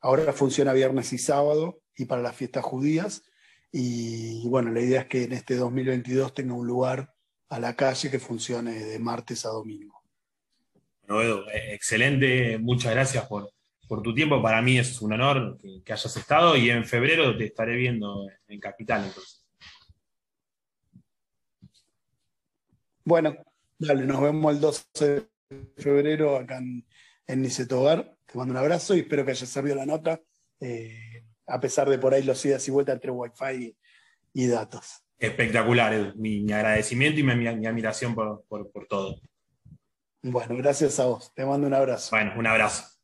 ahora 0.00 0.34
funciona 0.34 0.74
viernes 0.74 1.14
y 1.14 1.18
sábado 1.18 1.80
y 1.96 2.04
para 2.04 2.20
las 2.20 2.36
fiestas 2.36 2.62
judías. 2.62 3.22
Y 3.78 4.48
bueno, 4.48 4.70
la 4.70 4.80
idea 4.80 5.02
es 5.02 5.06
que 5.06 5.24
en 5.24 5.34
este 5.34 5.54
2022 5.54 6.32
tenga 6.32 6.54
un 6.54 6.66
lugar 6.66 7.12
a 7.50 7.60
la 7.60 7.76
calle 7.76 8.10
que 8.10 8.18
funcione 8.18 8.72
de 8.72 8.98
martes 8.98 9.44
a 9.44 9.50
domingo. 9.50 10.02
Bueno, 11.06 11.42
excelente, 11.52 12.56
muchas 12.56 12.94
gracias 12.94 13.26
por, 13.26 13.52
por 13.86 14.00
tu 14.00 14.14
tiempo. 14.14 14.40
Para 14.40 14.62
mí 14.62 14.78
es 14.78 15.02
un 15.02 15.12
honor 15.12 15.58
que, 15.58 15.92
hayas 15.92 16.16
estado 16.16 16.56
y 16.56 16.70
en 16.70 16.86
febrero 16.86 17.36
te 17.36 17.44
estaré 17.44 17.76
viendo 17.76 18.26
en 18.48 18.60
Capital. 18.60 19.04
Entonces. 19.04 19.46
Bueno, 23.04 23.36
dale, 23.78 24.06
nos 24.06 24.22
vemos 24.22 24.54
el 24.54 24.60
12 24.62 24.84
de 25.04 25.26
febrero 25.76 26.38
acá 26.38 26.56
en, 26.56 26.86
en 27.26 27.42
Nicetogar. 27.42 28.16
Te 28.24 28.38
mando 28.38 28.52
un 28.52 28.58
abrazo 28.58 28.96
y 28.96 29.00
espero 29.00 29.22
que 29.22 29.32
haya 29.32 29.44
servido 29.44 29.76
la 29.76 29.84
nota, 29.84 30.18
eh, 30.60 31.15
a 31.46 31.60
pesar 31.60 31.88
de 31.88 31.98
por 31.98 32.14
ahí 32.14 32.22
los 32.22 32.44
idas 32.44 32.66
y 32.68 32.70
vueltas 32.70 32.94
entre 32.94 33.10
Wi-Fi 33.10 33.76
y, 34.32 34.46
datos. 34.46 35.04
Espectacular, 35.18 36.14
Mi, 36.16 36.50
agradecimiento 36.52 37.20
y 37.20 37.22
mi, 37.22 37.66
admiración 37.66 38.14
por 38.14 38.86
todo. 38.88 39.16
Bueno, 40.28 40.56
gracias 40.56 40.98
a 40.98 41.06
vos. 41.06 41.32
Te 41.34 41.44
mando 41.44 41.68
un 41.68 41.74
abrazo. 41.74 42.08
Bueno, 42.10 42.32
un 42.36 42.46
abrazo. 42.46 42.95